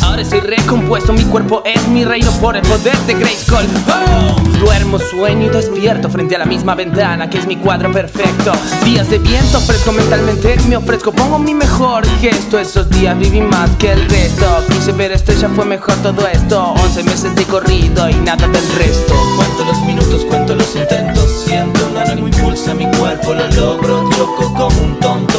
[0.04, 3.66] Ahora estoy recompuesto, mi cuerpo es mi reino por el poder de Grayskull.
[3.88, 8.52] Oh, duermo, sueño y despierto frente a la misma ventana que es mi cuadro perfecto.
[8.84, 12.60] Días de viento, fresco mentalmente, me ofrezco, pongo mi mejor gesto.
[12.60, 14.46] Esos días viví más que el resto.
[14.70, 16.74] Quise ver esto, ya fue mejor todo esto.
[16.84, 19.14] 11 meses de corrido y nada del resto.
[19.36, 24.54] Cuento los minutos, cuento los intentos Siento un ánimo impulsa mi cuerpo, lo logro Choco
[24.54, 25.39] como un tonto,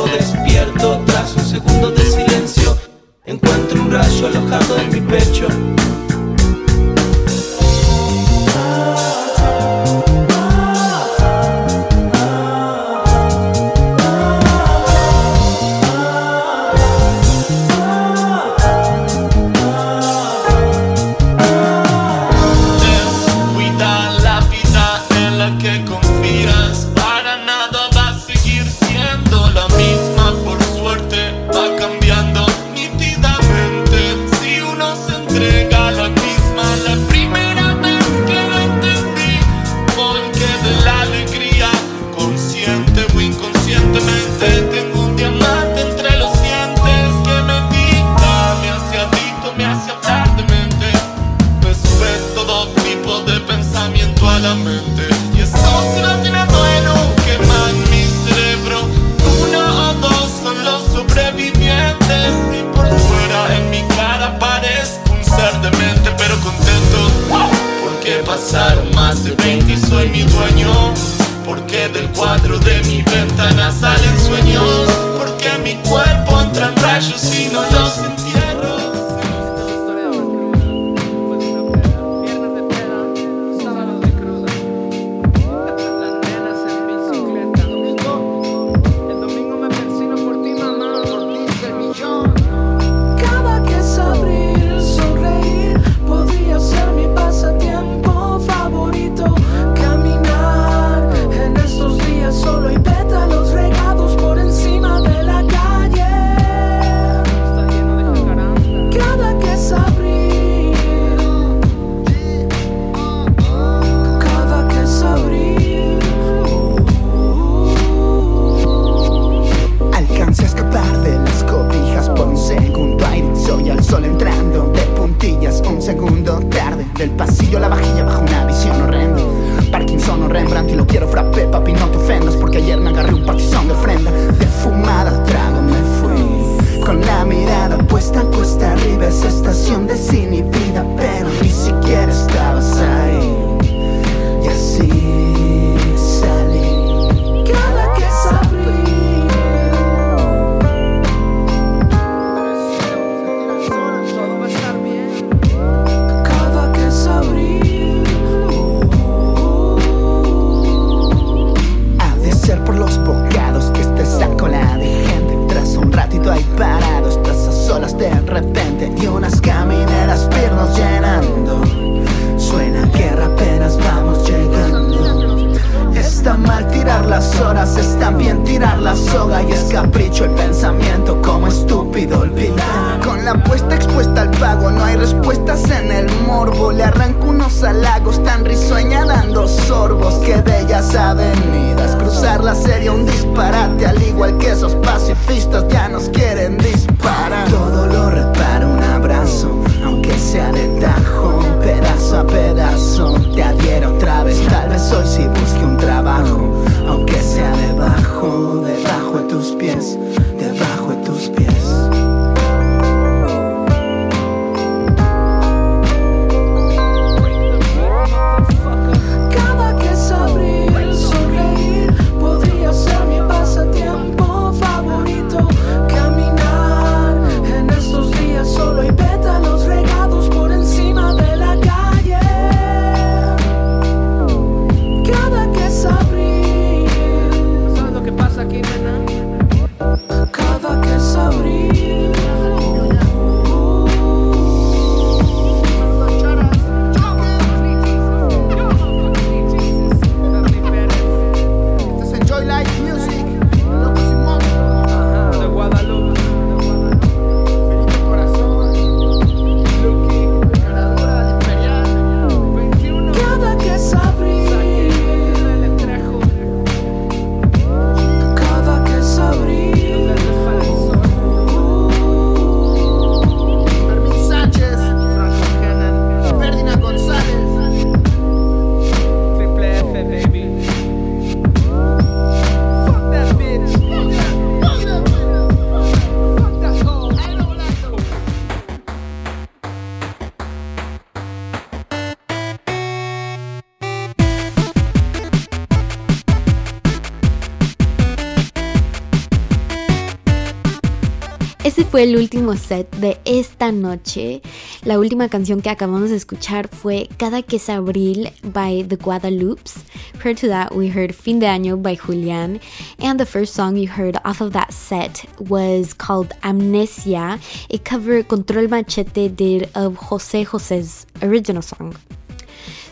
[302.01, 304.41] fue el último set de esta noche.
[304.85, 309.85] La última canción que acabamos de escuchar fue Cada que es abril by The Guadalupes.
[310.19, 312.59] Prior to that, we heard Fin de Año by Julián.
[313.01, 317.39] And the first song you heard off of that set was called Amnesia.
[317.69, 321.95] It covered Control Machete did of Jose Jose's original song.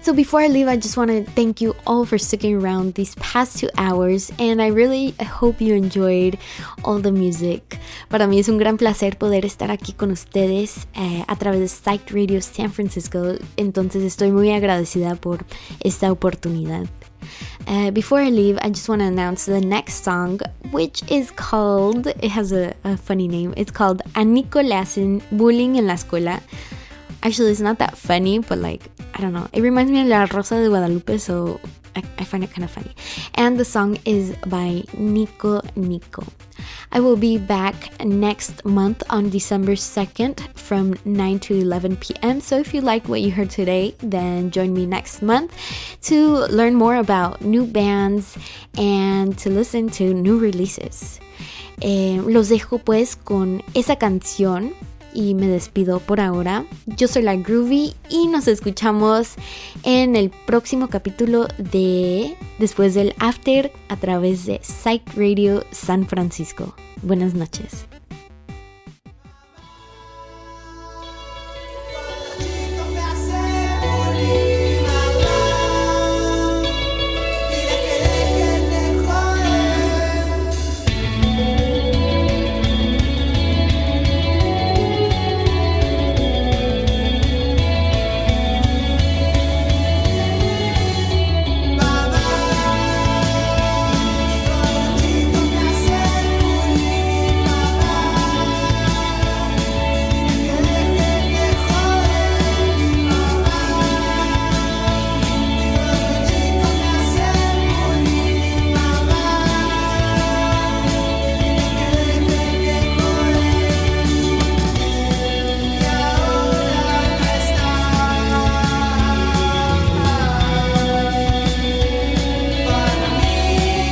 [0.09, 3.15] So before I leave, I just want to thank you all for sticking around these
[3.17, 6.39] past two hours and I really hope you enjoyed
[6.83, 7.79] all the music.
[8.09, 11.69] Para mí es un gran placer poder estar aquí con ustedes eh, a través de
[11.69, 15.45] Psych Radio San Francisco, entonces estoy muy agradecida por
[15.81, 16.87] esta oportunidad.
[17.67, 20.41] Uh, before I leave, I just want to announce the next song,
[20.73, 25.21] which is called, it has a, a funny name, it's called A Nico le hacen
[25.31, 26.41] bullying en la escuela.
[27.23, 28.83] Actually, it's not that funny, but like,
[29.15, 29.49] I don't know.
[29.53, 31.61] It reminds me of La Rosa de Guadalupe, so
[31.97, 32.95] I, I find it kind of funny.
[33.35, 36.25] And the song is by Nico Nico.
[36.93, 37.75] I will be back
[38.05, 42.41] next month on December 2nd from 9 to 11 p.m.
[42.41, 45.55] So if you like what you heard today, then join me next month
[46.03, 48.39] to learn more about new bands
[48.77, 51.21] and to listen to new releases.
[51.81, 54.75] Eh, los dejo pues con esa canción
[55.15, 56.65] y me despido por ahora.
[56.87, 59.35] Yo soy la Groovy y nos escuchamos
[59.83, 66.75] en el próximo capítulo de Después del After a través de Psych Radio San Francisco.
[67.03, 67.87] Buenas noches.